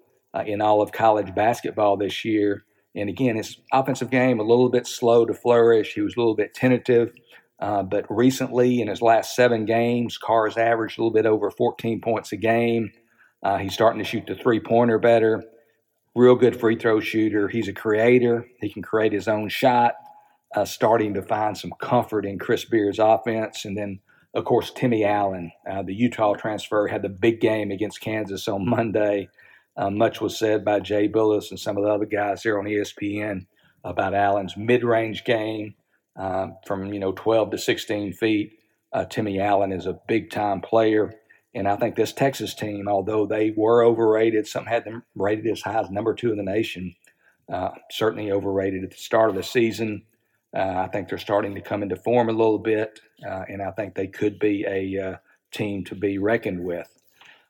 in 0.46 0.61
all 0.61 0.81
of 0.81 0.92
college 0.92 1.35
basketball 1.35 1.96
this 1.96 2.25
year. 2.25 2.64
And 2.94 3.09
again, 3.09 3.37
his 3.37 3.57
offensive 3.73 4.11
game 4.11 4.40
a 4.40 4.44
little 4.44 4.68
bit 4.68 4.87
slow 4.87 5.25
to 5.25 5.35
flourish. 5.35 5.94
He 5.94 6.01
was 6.01 6.14
a 6.16 6.20
little 6.20 6.35
bit 6.35 6.55
tentative. 6.55 7.12
Uh, 7.61 7.83
but 7.83 8.07
recently, 8.09 8.81
in 8.81 8.88
his 8.88 9.03
last 9.03 9.37
seven 9.37 9.66
games, 9.66 10.16
Carr's 10.16 10.57
averaged 10.57 10.99
a 10.99 11.03
little 11.03 11.12
bit 11.12 11.27
over 11.27 11.51
14 11.51 12.01
points 12.01 12.33
a 12.33 12.37
game. 12.37 12.90
Uh, 13.42 13.59
he's 13.59 13.75
starting 13.75 13.99
to 13.99 14.05
shoot 14.05 14.25
the 14.27 14.35
three 14.35 14.61
pointer 14.61 14.99
better. 14.99 15.44
Real 16.14 16.35
good 16.35 16.59
free 16.59 16.77
throw 16.77 17.01
shooter. 17.01 17.49
He's 17.49 17.68
a 17.68 17.73
creator. 17.73 18.46
He 18.61 18.73
can 18.73 18.83
create 18.83 19.12
his 19.12 19.29
own 19.29 19.49
shot. 19.49 19.94
Uh, 20.57 20.64
starting 20.64 21.14
to 21.14 21.23
find 21.23 21.57
some 21.57 21.73
comfort 21.81 22.27
in 22.27 22.38
Chris 22.38 22.64
Beard's 22.64 22.99
offense. 22.99 23.64
And 23.64 23.77
then, 23.77 24.01
of 24.35 24.44
course, 24.44 24.73
Timmy 24.75 25.05
Allen, 25.05 25.53
uh, 25.70 25.83
the 25.83 25.94
Utah 25.94 26.35
transfer, 26.35 26.88
had 26.88 27.03
the 27.03 27.09
big 27.09 27.40
game 27.40 27.70
against 27.70 28.01
Kansas 28.01 28.49
on 28.49 28.68
Monday. 28.68 29.29
Uh, 29.77 29.90
much 29.90 30.20
was 30.20 30.37
said 30.37 30.64
by 30.64 30.81
Jay 30.81 31.09
Bilas 31.09 31.51
and 31.51 31.61
some 31.61 31.77
of 31.77 31.85
the 31.85 31.90
other 31.90 32.07
guys 32.07 32.42
here 32.42 32.59
on 32.59 32.64
ESPN 32.64 33.46
about 33.85 34.14
Allen's 34.14 34.57
mid 34.57 34.83
range 34.83 35.25
game 35.25 35.75
um, 36.21 36.57
from 36.67 36.93
you 36.93 37.01
know 37.01 37.13
12 37.13 37.53
to 37.53 37.59
16 37.59 38.13
feet. 38.13 38.59
Uh, 38.93 39.05
Timmy 39.05 39.41
Allen 39.41 39.73
is 39.73 39.87
a 39.87 39.99
big 40.07 40.31
time 40.31 40.61
player, 40.61 41.15
and 41.55 41.67
I 41.67 41.77
think 41.77 41.97
this 41.97 42.13
Texas 42.13 42.55
team, 42.55 42.89
although 42.89 43.27
they 43.27 43.53
were 43.57 43.85
overrated, 43.85 44.47
some 44.47 44.67
had 44.67 44.85
them 44.85 45.03
rated 45.15 45.47
as 45.47 45.63
high 45.63 45.81
as 45.81 45.91
number 45.91 46.15
two 46.15 46.31
in 46.31 46.37
the 46.37 46.43
nation. 46.43 46.95
Uh, 47.51 47.71
certainly 47.91 48.31
overrated 48.31 48.85
at 48.85 48.91
the 48.91 48.97
start 48.97 49.31
of 49.31 49.35
the 49.35 49.43
season. 49.43 50.03
Uh, 50.57 50.85
I 50.85 50.89
think 50.89 51.09
they're 51.09 51.19
starting 51.19 51.55
to 51.55 51.61
come 51.61 51.83
into 51.83 51.97
form 51.97 52.29
a 52.29 52.33
little 52.33 52.59
bit, 52.59 53.01
uh, 53.27 53.45
and 53.49 53.63
I 53.63 53.71
think 53.71 53.95
they 53.95 54.07
could 54.07 54.39
be 54.39 54.65
a 54.67 55.03
uh, 55.03 55.17
team 55.53 55.85
to 55.85 55.95
be 55.95 56.19
reckoned 56.19 56.63
with. 56.63 56.89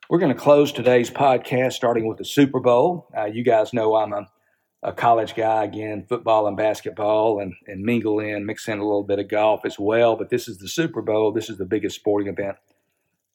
We're 0.09 0.19
going 0.19 0.33
to 0.33 0.39
close 0.39 0.71
today's 0.71 1.09
podcast 1.09 1.73
starting 1.73 2.07
with 2.07 2.17
the 2.17 2.25
Super 2.25 2.59
Bowl. 2.59 3.09
Uh, 3.15 3.25
you 3.25 3.43
guys 3.43 3.73
know 3.73 3.95
I'm 3.95 4.13
a 4.13 4.27
a 4.83 4.91
college 4.91 5.35
guy 5.35 5.63
again, 5.63 6.05
football 6.07 6.47
and 6.47 6.57
basketball, 6.57 7.39
and 7.39 7.53
and 7.67 7.83
mingle 7.83 8.19
in, 8.19 8.45
mix 8.45 8.67
in 8.67 8.79
a 8.79 8.83
little 8.83 9.03
bit 9.03 9.19
of 9.19 9.29
golf 9.29 9.65
as 9.65 9.77
well. 9.77 10.15
But 10.15 10.29
this 10.29 10.47
is 10.47 10.57
the 10.57 10.67
Super 10.67 11.01
Bowl. 11.01 11.31
This 11.31 11.49
is 11.49 11.57
the 11.57 11.65
biggest 11.65 11.95
sporting 11.95 12.29
event 12.29 12.57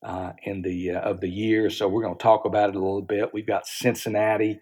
uh, 0.02 0.32
in 0.42 0.62
the 0.62 0.92
uh, 0.92 1.00
of 1.00 1.20
the 1.20 1.28
year. 1.28 1.70
So 1.70 1.88
we're 1.88 2.02
going 2.02 2.16
to 2.16 2.22
talk 2.22 2.44
about 2.44 2.70
it 2.70 2.76
a 2.76 2.80
little 2.80 3.02
bit. 3.02 3.32
We've 3.32 3.46
got 3.46 3.66
Cincinnati, 3.66 4.60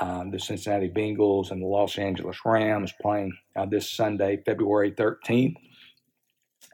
um, 0.00 0.30
the 0.30 0.38
Cincinnati 0.38 0.88
Bengals, 0.88 1.50
and 1.50 1.62
the 1.62 1.66
Los 1.66 1.98
Angeles 1.98 2.38
Rams 2.44 2.92
playing 3.00 3.36
uh, 3.54 3.66
this 3.66 3.90
Sunday, 3.90 4.42
February 4.44 4.92
13th. 4.92 5.56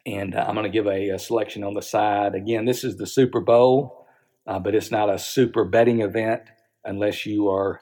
And 0.05 0.37
uh, 0.37 0.45
I'm 0.47 0.55
going 0.55 0.65
to 0.65 0.71
give 0.71 0.87
a, 0.87 1.11
a, 1.11 1.19
selection 1.19 1.65
on 1.65 1.75
the 1.75 1.83
side. 1.83 2.37
Again, 2.37 2.65
this 2.65 2.85
is 2.85 2.97
the 2.97 3.09
Super 3.09 3.41
Bowl, 3.41 4.07
uh, 4.47 4.61
but 4.61 4.75
it's 4.75 4.93
not 4.93 5.13
a 5.13 5.19
super 5.19 5.65
betting 5.65 6.01
event 6.01 6.43
unless 6.85 7.27
you 7.27 7.49
are 7.49 7.81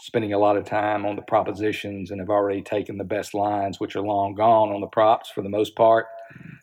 spending 0.00 0.32
a 0.32 0.38
lot 0.38 0.56
of 0.56 0.64
time 0.64 1.04
on 1.04 1.16
the 1.16 1.22
propositions 1.22 2.10
and 2.10 2.20
have 2.20 2.30
already 2.30 2.62
taken 2.62 2.98
the 2.98 3.04
best 3.04 3.34
lines, 3.34 3.80
which 3.80 3.96
are 3.96 4.02
long 4.02 4.34
gone 4.34 4.70
on 4.70 4.80
the 4.80 4.86
props 4.86 5.30
for 5.30 5.42
the 5.42 5.48
most 5.48 5.74
part. 5.74 6.06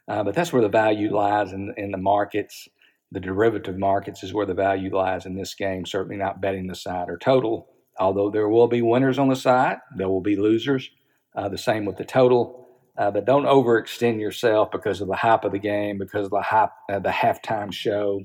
Uh, 0.08 0.24
but 0.24 0.34
that's 0.34 0.54
where 0.54 0.62
the 0.62 0.70
value 0.70 1.14
lies 1.14 1.52
in, 1.52 1.74
in 1.78 1.92
the 1.92 1.98
markets. 1.98 2.68
The 3.12 3.20
derivative 3.20 3.78
markets 3.78 4.24
is 4.24 4.34
where 4.34 4.46
the 4.46 4.54
value 4.54 4.96
lies 4.96 5.26
in 5.26 5.36
this 5.36 5.54
game. 5.54 5.86
Certainly 5.86 6.18
not 6.18 6.42
betting 6.42 6.68
the 6.68 6.76
side 6.76 7.10
or 7.10 7.18
total, 7.18 7.68
although 8.00 8.30
there 8.30 8.50
will 8.50 8.68
be 8.68 8.82
winners 8.82 9.20
on 9.20 9.28
the 9.28 9.36
side, 9.36 9.78
there 9.98 10.10
will 10.10 10.22
be 10.22 10.36
losers. 10.36 10.90
Uh, 11.36 11.50
the 11.50 11.58
same 11.58 11.86
with 11.86 11.98
the 11.98 12.06
total. 12.06 12.70
Uh, 12.98 13.12
but 13.12 13.26
don't 13.26 13.44
overextend 13.44 14.22
yourself 14.22 14.72
because 14.72 15.02
of 15.02 15.10
the 15.10 15.16
hype 15.16 15.44
of 15.44 15.52
the 15.52 15.60
game, 15.60 15.98
because 15.98 16.26
of 16.26 16.32
the 16.32 16.42
hype, 16.42 16.70
uh, 16.90 17.00
the 17.00 17.10
halftime 17.10 17.74
show, 17.74 18.22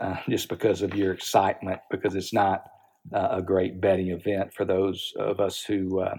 uh, 0.00 0.16
just 0.28 0.48
because 0.48 0.82
of 0.82 0.96
your 0.96 1.12
excitement, 1.12 1.80
because 1.88 2.16
it's 2.16 2.32
not 2.32 2.64
uh, 3.12 3.28
a 3.32 3.42
great 3.42 3.80
betting 3.80 4.10
event 4.10 4.54
for 4.54 4.64
those 4.64 5.12
of 5.18 5.40
us 5.40 5.62
who 5.62 6.00
uh, 6.00 6.14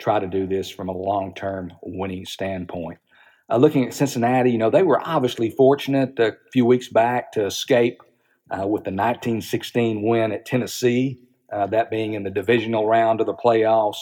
try 0.00 0.18
to 0.18 0.26
do 0.26 0.46
this 0.46 0.70
from 0.70 0.88
a 0.88 0.96
long 0.96 1.34
term 1.34 1.72
winning 1.82 2.24
standpoint. 2.24 2.98
Uh, 3.50 3.56
looking 3.56 3.86
at 3.86 3.94
Cincinnati, 3.94 4.50
you 4.50 4.58
know, 4.58 4.70
they 4.70 4.82
were 4.82 5.00
obviously 5.04 5.50
fortunate 5.50 6.18
a 6.18 6.36
few 6.52 6.66
weeks 6.66 6.88
back 6.88 7.32
to 7.32 7.46
escape 7.46 8.02
uh, 8.50 8.66
with 8.66 8.84
the 8.84 8.90
1916 8.90 10.02
win 10.02 10.32
at 10.32 10.44
Tennessee, 10.44 11.18
uh, 11.52 11.66
that 11.66 11.90
being 11.90 12.14
in 12.14 12.22
the 12.22 12.30
divisional 12.30 12.86
round 12.86 13.20
of 13.20 13.26
the 13.26 13.34
playoffs. 13.34 13.98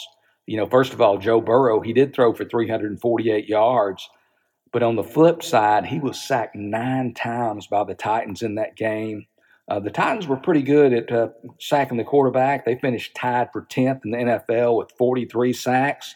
You 0.47 0.57
know, 0.57 0.67
first 0.67 0.93
of 0.93 1.01
all, 1.01 1.19
Joe 1.19 1.41
Burrow, 1.41 1.81
he 1.81 1.93
did 1.93 2.15
throw 2.15 2.33
for 2.33 2.45
348 2.45 3.49
yards, 3.49 4.09
but 4.73 4.83
on 4.83 4.97
the 4.97 5.05
flip 5.05 5.43
side, 5.43 5.87
he 5.87 6.01
was 6.01 6.21
sacked 6.21 6.57
nine 6.57 7.15
times 7.15 7.67
by 7.67 7.85
the 7.85 7.95
Titans 7.95 8.43
in 8.43 8.57
that 8.57 8.77
game. 8.77 9.27
Uh, 9.69 9.81
the 9.81 9.91
Titans 9.91 10.29
were 10.29 10.37
pretty 10.37 10.63
good 10.63 10.93
at 10.93 11.11
uh, 11.11 11.29
sacking 11.59 11.97
the 11.97 12.05
quarterback. 12.05 12.65
They 12.65 12.77
finished 12.77 13.17
tied 13.17 13.49
for 13.53 13.63
10th 13.63 14.05
in 14.05 14.13
the 14.13 14.19
NFL 14.19 14.77
with 14.77 14.93
43 14.97 15.53
sacks. 15.53 16.15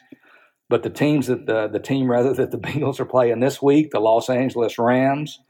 But 0.68 0.84
the 0.84 0.90
teams 0.90 1.26
that 1.26 1.46
the, 1.46 1.66
the 1.66 1.80
team 1.80 2.08
rather 2.08 2.32
that 2.34 2.52
the 2.52 2.58
Bengals 2.58 3.00
are 3.00 3.06
playing 3.06 3.40
this 3.40 3.60
week, 3.60 3.90
the 3.90 4.00
Los 4.00 4.30
Angeles 4.30 4.78
Rams, 4.78 5.40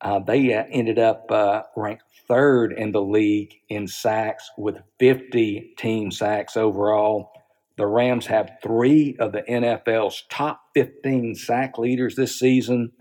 uh, 0.00 0.18
they 0.18 0.52
uh, 0.52 0.64
ended 0.70 0.98
up 0.98 1.30
uh, 1.30 1.62
ranked 1.76 2.02
third 2.26 2.72
in 2.72 2.92
the 2.92 3.00
league 3.00 3.54
in 3.68 3.86
sacks 3.86 4.50
with 4.58 4.78
50 4.98 5.74
team 5.78 6.10
sacks 6.10 6.56
overall. 6.56 7.30
The 7.76 7.86
Rams 7.86 8.26
have 8.26 8.50
three 8.62 9.16
of 9.18 9.32
the 9.32 9.42
NFL's 9.42 10.24
top 10.28 10.60
15 10.74 11.34
sack 11.36 11.78
leaders 11.78 12.16
this 12.16 12.38
season 12.38 12.92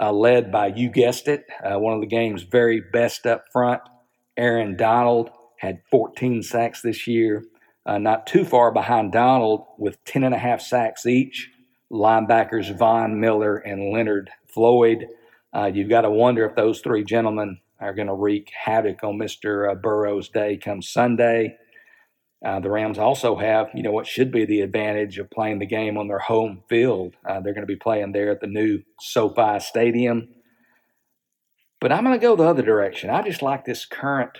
uh, 0.00 0.12
led 0.12 0.50
by, 0.50 0.68
you 0.68 0.88
guessed 0.88 1.28
it, 1.28 1.44
uh, 1.62 1.78
one 1.78 1.94
of 1.94 2.00
the 2.00 2.06
game's 2.06 2.42
very 2.42 2.80
best 2.80 3.26
up 3.26 3.44
front. 3.52 3.82
Aaron 4.36 4.76
Donald 4.76 5.30
had 5.58 5.82
14 5.90 6.42
sacks 6.42 6.80
this 6.80 7.06
year, 7.06 7.44
uh, 7.84 7.98
not 7.98 8.26
too 8.26 8.44
far 8.44 8.72
behind 8.72 9.12
Donald 9.12 9.66
with 9.78 10.02
10 10.04 10.24
and 10.24 10.34
a 10.34 10.38
half 10.38 10.62
sacks 10.62 11.04
each. 11.04 11.50
Linebackers 11.92 12.76
Von 12.78 13.20
Miller 13.20 13.56
and 13.56 13.92
Leonard 13.92 14.30
Floyd. 14.46 15.06
Uh, 15.52 15.70
you've 15.72 15.88
got 15.88 16.02
to 16.02 16.10
wonder 16.10 16.46
if 16.46 16.54
those 16.54 16.80
three 16.80 17.04
gentlemen 17.04 17.58
are 17.80 17.94
going 17.94 18.06
to 18.06 18.14
wreak 18.14 18.50
havoc 18.56 19.02
on 19.02 19.18
Mr. 19.18 19.70
Uh, 19.70 19.74
Burrow's 19.74 20.28
day 20.28 20.56
come 20.56 20.80
Sunday. 20.80 21.56
Uh, 22.44 22.58
the 22.58 22.70
Rams 22.70 22.98
also 22.98 23.36
have, 23.36 23.68
you 23.74 23.82
know, 23.82 23.90
what 23.90 24.06
should 24.06 24.32
be 24.32 24.46
the 24.46 24.62
advantage 24.62 25.18
of 25.18 25.30
playing 25.30 25.58
the 25.58 25.66
game 25.66 25.98
on 25.98 26.08
their 26.08 26.18
home 26.18 26.62
field. 26.68 27.14
Uh, 27.28 27.40
they're 27.40 27.52
going 27.52 27.66
to 27.66 27.72
be 27.72 27.76
playing 27.76 28.12
there 28.12 28.30
at 28.30 28.40
the 28.40 28.46
new 28.46 28.82
SoFi 28.98 29.60
Stadium. 29.60 30.28
But 31.80 31.92
I'm 31.92 32.04
going 32.04 32.18
to 32.18 32.22
go 32.22 32.36
the 32.36 32.44
other 32.44 32.62
direction. 32.62 33.10
I 33.10 33.22
just 33.22 33.42
like 33.42 33.64
this 33.64 33.84
current 33.84 34.30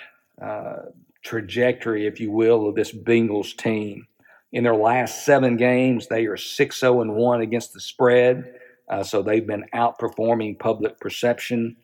uh, 0.42 0.76
trajectory, 1.22 2.06
if 2.06 2.20
you 2.20 2.30
will, 2.30 2.68
of 2.68 2.74
this 2.74 2.92
Bengals 2.92 3.54
team. 3.56 4.06
In 4.52 4.64
their 4.64 4.74
last 4.74 5.24
seven 5.24 5.56
games, 5.56 6.08
they 6.08 6.26
are 6.26 6.36
6 6.36 6.80
0 6.80 7.04
1 7.04 7.40
against 7.40 7.72
the 7.72 7.80
spread. 7.80 8.54
Uh, 8.88 9.02
so 9.02 9.22
they've 9.22 9.46
been 9.46 9.64
outperforming 9.74 10.58
public 10.58 10.98
perception. 11.00 11.76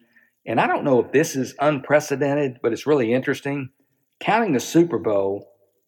And 0.46 0.60
I 0.60 0.66
don't 0.66 0.84
know 0.84 1.00
if 1.00 1.12
this 1.12 1.36
is 1.36 1.54
unprecedented, 1.60 2.58
but 2.62 2.72
it's 2.72 2.86
really 2.86 3.12
interesting 3.12 3.70
counting 4.18 4.52
the 4.52 4.60
Super 4.60 4.98
Bowl, 4.98 5.46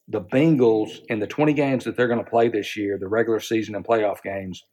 the 0.09 0.21
Bengals 0.21 0.99
in 1.07 1.19
the 1.19 1.27
20 1.27 1.53
games 1.53 1.85
that 1.85 1.95
they're 1.95 2.07
going 2.07 2.23
to 2.23 2.29
play 2.29 2.49
this 2.49 2.75
year, 2.75 2.97
the 2.99 3.07
regular 3.07 3.39
season 3.39 3.75
and 3.75 3.85
playoff 3.85 4.21
games, 4.23 4.65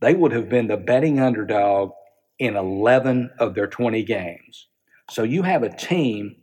they 0.00 0.14
would 0.14 0.32
have 0.32 0.48
been 0.48 0.68
the 0.68 0.76
betting 0.76 1.20
underdog 1.20 1.90
in 2.38 2.56
11 2.56 3.30
of 3.38 3.54
their 3.54 3.66
20 3.66 4.02
games. 4.04 4.68
So 5.10 5.22
you 5.22 5.42
have 5.42 5.62
a 5.62 5.74
team 5.74 6.36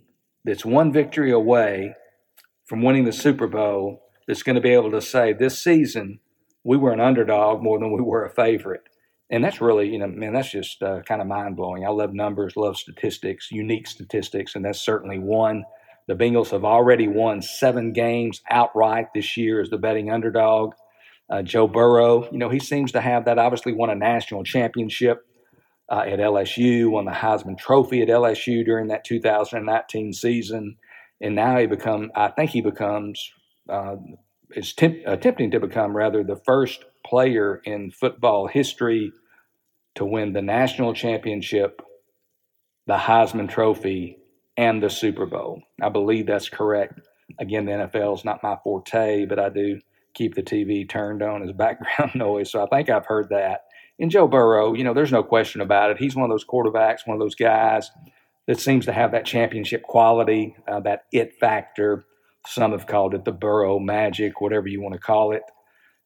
that's 0.43 0.65
one 0.65 0.91
victory 0.91 1.31
away 1.31 1.95
from 2.65 2.81
winning 2.81 3.05
the 3.05 3.11
Super 3.13 3.47
Bowl 3.47 4.01
that's 4.27 4.43
going 4.43 4.55
to 4.55 4.61
be 4.61 4.73
able 4.73 4.91
to 4.91 5.01
say 5.01 5.33
this 5.33 5.61
season 5.61 6.19
we 6.63 6.77
were 6.77 6.91
an 6.91 6.99
underdog 6.99 7.61
more 7.61 7.79
than 7.79 7.91
we 7.91 8.01
were 8.01 8.25
a 8.25 8.29
favorite. 8.29 8.83
And 9.29 9.43
that's 9.43 9.61
really, 9.61 9.89
you 9.89 9.99
know, 9.99 10.07
man, 10.07 10.33
that's 10.33 10.51
just 10.51 10.81
uh, 10.81 11.01
kind 11.01 11.21
of 11.21 11.27
mind 11.27 11.55
blowing. 11.55 11.85
I 11.85 11.89
love 11.89 12.13
numbers, 12.13 12.55
love 12.55 12.77
statistics, 12.77 13.51
unique 13.51 13.87
statistics, 13.87 14.55
and 14.55 14.63
that's 14.63 14.81
certainly 14.81 15.19
one. 15.19 15.63
The 16.07 16.15
Bengals 16.15 16.51
have 16.51 16.65
already 16.65 17.07
won 17.07 17.41
seven 17.41 17.93
games 17.93 18.41
outright 18.49 19.07
this 19.13 19.37
year 19.37 19.61
as 19.61 19.69
the 19.69 19.77
betting 19.77 20.11
underdog. 20.11 20.73
Uh, 21.29 21.41
Joe 21.41 21.67
Burrow, 21.67 22.29
you 22.31 22.37
know, 22.37 22.49
he 22.49 22.59
seems 22.59 22.91
to 22.91 23.01
have 23.01 23.25
that. 23.25 23.39
Obviously, 23.39 23.73
won 23.73 23.89
a 23.89 23.95
national 23.95 24.43
championship 24.43 25.25
uh, 25.89 26.03
at 26.05 26.19
LSU, 26.19 26.91
won 26.91 27.05
the 27.05 27.11
Heisman 27.11 27.57
Trophy 27.57 28.01
at 28.01 28.09
LSU 28.09 28.65
during 28.65 28.87
that 28.87 29.05
2019 29.05 30.13
season, 30.13 30.77
and 31.21 31.35
now 31.35 31.57
he 31.57 31.67
become. 31.67 32.11
I 32.15 32.27
think 32.29 32.51
he 32.51 32.61
becomes 32.61 33.31
uh, 33.69 33.95
is 34.51 34.73
temp- 34.73 35.03
attempting 35.05 35.51
to 35.51 35.59
become 35.59 35.95
rather 35.95 36.23
the 36.23 36.41
first 36.45 36.85
player 37.05 37.61
in 37.63 37.91
football 37.91 38.47
history 38.47 39.11
to 39.95 40.05
win 40.05 40.33
the 40.33 40.41
national 40.41 40.93
championship, 40.93 41.81
the 42.87 42.97
Heisman 42.97 43.49
Trophy, 43.49 44.17
and 44.57 44.81
the 44.81 44.89
Super 44.89 45.25
Bowl. 45.25 45.61
I 45.81 45.89
believe 45.89 46.27
that's 46.27 46.49
correct. 46.49 46.99
Again, 47.39 47.65
the 47.65 47.71
NFL 47.71 48.17
is 48.17 48.25
not 48.25 48.43
my 48.43 48.57
forte, 48.63 49.25
but 49.25 49.39
I 49.39 49.49
do 49.49 49.79
keep 50.13 50.35
the 50.35 50.43
TV 50.43 50.87
turned 50.87 51.23
on 51.23 51.43
as 51.43 51.51
background 51.55 52.11
noise, 52.15 52.51
so 52.51 52.63
I 52.63 52.67
think 52.67 52.89
I've 52.89 53.05
heard 53.05 53.29
that. 53.29 53.61
And 53.99 54.11
Joe 54.11 54.27
Burrow, 54.27 54.73
you 54.73 54.83
know, 54.83 54.93
there's 54.93 55.11
no 55.11 55.23
question 55.23 55.61
about 55.61 55.91
it. 55.91 55.97
He's 55.97 56.15
one 56.15 56.25
of 56.25 56.29
those 56.29 56.45
quarterbacks, 56.45 57.05
one 57.05 57.15
of 57.15 57.21
those 57.21 57.35
guys 57.35 57.91
that 58.47 58.59
seems 58.59 58.85
to 58.85 58.91
have 58.91 59.11
that 59.11 59.25
championship 59.25 59.83
quality, 59.83 60.55
uh, 60.67 60.79
that 60.81 61.03
it 61.11 61.33
factor. 61.39 62.05
Some 62.45 62.71
have 62.71 62.87
called 62.87 63.13
it 63.13 63.23
the 63.23 63.31
Burrow 63.31 63.79
magic, 63.79 64.41
whatever 64.41 64.67
you 64.67 64.81
want 64.81 64.93
to 64.93 64.99
call 64.99 65.31
it. 65.31 65.43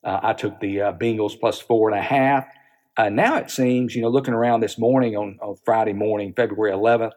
Uh, 0.04 0.20
I 0.22 0.34
took 0.34 0.60
the 0.60 0.82
uh, 0.82 0.94
Bengals 0.94 1.40
plus 1.40 1.60
four 1.60 1.90
and 1.90 1.98
a 1.98 2.02
half. 2.04 2.46
Uh, 2.96 3.10
now 3.10 3.38
it 3.38 3.50
seems, 3.50 3.96
you 3.96 4.02
know, 4.02 4.10
looking 4.10 4.34
around 4.34 4.60
this 4.60 4.78
morning 4.78 5.16
on, 5.16 5.38
on 5.42 5.56
Friday 5.66 5.94
morning, 5.94 6.34
February 6.36 6.76
11th, 6.76 7.12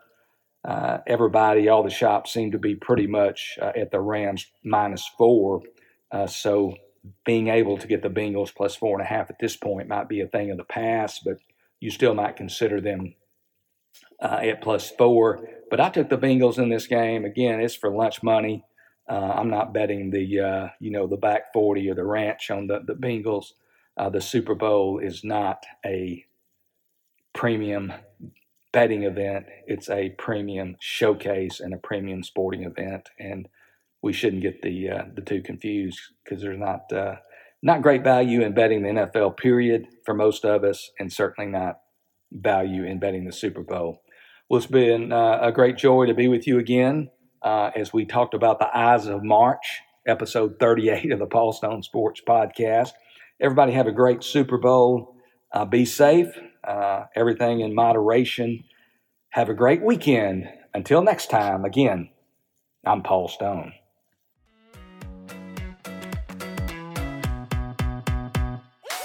uh, 0.64 0.98
everybody, 1.06 1.68
all 1.68 1.82
the 1.82 1.90
shops 1.90 2.32
seem 2.32 2.52
to 2.52 2.58
be 2.58 2.74
pretty 2.74 3.06
much 3.06 3.58
uh, 3.60 3.72
at 3.76 3.90
the 3.90 4.00
Rams 4.00 4.46
minus 4.64 5.08
four. 5.16 5.62
Uh, 6.12 6.26
so 6.26 6.74
being 7.24 7.48
able 7.48 7.78
to 7.78 7.86
get 7.86 8.02
the 8.02 8.10
Bengals 8.10 8.54
plus 8.54 8.76
four 8.76 8.98
and 8.98 9.06
a 9.06 9.08
half 9.08 9.30
at 9.30 9.38
this 9.38 9.56
point 9.56 9.88
might 9.88 10.08
be 10.08 10.20
a 10.20 10.26
thing 10.26 10.50
of 10.50 10.58
the 10.58 10.64
past, 10.64 11.22
but 11.24 11.38
you 11.80 11.90
still 11.90 12.14
might 12.14 12.36
consider 12.36 12.80
them 12.80 13.14
at 14.20 14.60
plus 14.60 14.90
four. 14.90 15.40
But 15.70 15.80
I 15.80 15.88
took 15.88 16.10
the 16.10 16.18
Bengals 16.18 16.58
in 16.58 16.68
this 16.68 16.86
game. 16.86 17.24
Again, 17.24 17.60
it's 17.60 17.74
for 17.74 17.90
lunch 17.90 18.22
money. 18.22 18.64
Uh, 19.08 19.32
I'm 19.34 19.50
not 19.50 19.72
betting 19.72 20.10
the 20.10 20.40
uh, 20.40 20.68
you 20.78 20.90
know 20.90 21.06
the 21.06 21.16
back 21.16 21.52
40 21.52 21.90
or 21.90 21.94
the 21.94 22.04
ranch 22.04 22.50
on 22.50 22.66
the 22.66 22.80
the 22.86 22.94
Bengals. 22.94 23.52
Uh, 23.96 24.08
the 24.08 24.20
Super 24.20 24.54
Bowl 24.54 24.98
is 24.98 25.24
not 25.24 25.64
a 25.84 26.24
premium 27.32 27.92
betting 28.72 29.02
event. 29.04 29.46
It's 29.66 29.90
a 29.90 30.10
premium 30.10 30.76
showcase 30.80 31.60
and 31.60 31.74
a 31.74 31.78
premium 31.78 32.22
sporting 32.22 32.64
event, 32.64 33.08
and 33.18 33.48
we 34.02 34.12
shouldn't 34.12 34.42
get 34.42 34.62
the 34.62 34.90
uh, 34.90 35.04
the 35.14 35.22
two 35.22 35.42
confused 35.42 36.00
because 36.24 36.42
there's 36.42 36.58
not 36.58 36.92
uh, 36.92 37.16
not 37.62 37.82
great 37.82 38.04
value 38.04 38.42
in 38.42 38.54
betting 38.54 38.82
the 38.82 38.88
NFL 38.88 39.36
period 39.36 39.86
for 40.04 40.14
most 40.14 40.44
of 40.44 40.64
us, 40.64 40.90
and 40.98 41.12
certainly 41.12 41.50
not 41.50 41.80
value 42.32 42.84
in 42.84 42.98
betting 42.98 43.24
the 43.24 43.32
Super 43.32 43.62
Bowl. 43.62 44.02
Well, 44.48 44.58
it's 44.58 44.66
been 44.66 45.12
uh, 45.12 45.38
a 45.42 45.52
great 45.52 45.76
joy 45.76 46.06
to 46.06 46.14
be 46.14 46.28
with 46.28 46.46
you 46.46 46.58
again 46.58 47.10
uh, 47.42 47.70
as 47.76 47.92
we 47.92 48.04
talked 48.04 48.34
about 48.34 48.58
the 48.58 48.76
Eyes 48.76 49.06
of 49.06 49.22
March, 49.22 49.80
episode 50.06 50.58
38 50.58 51.12
of 51.12 51.18
the 51.18 51.26
Paul 51.26 51.52
Stone 51.52 51.82
Sports 51.82 52.20
Podcast. 52.26 52.90
Everybody 53.40 53.72
have 53.72 53.86
a 53.86 53.92
great 53.92 54.22
Super 54.22 54.58
Bowl. 54.58 55.16
Uh, 55.52 55.64
be 55.64 55.84
safe, 55.84 56.28
uh, 56.64 57.04
everything 57.14 57.60
in 57.60 57.74
moderation. 57.74 58.64
Have 59.30 59.48
a 59.48 59.54
great 59.54 59.82
weekend. 59.82 60.48
Until 60.74 61.02
next 61.02 61.30
time, 61.30 61.64
again, 61.64 62.10
I'm 62.84 63.02
Paul 63.02 63.28
Stone. 63.28 63.72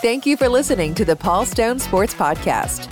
Thank 0.01 0.25
you 0.25 0.37
for 0.37 0.47
listening 0.47 0.93
to 0.95 1.05
the 1.05 1.15
Paul 1.15 1.45
Stone 1.45 1.79
Sports 1.79 2.13
Podcast. 2.13 2.91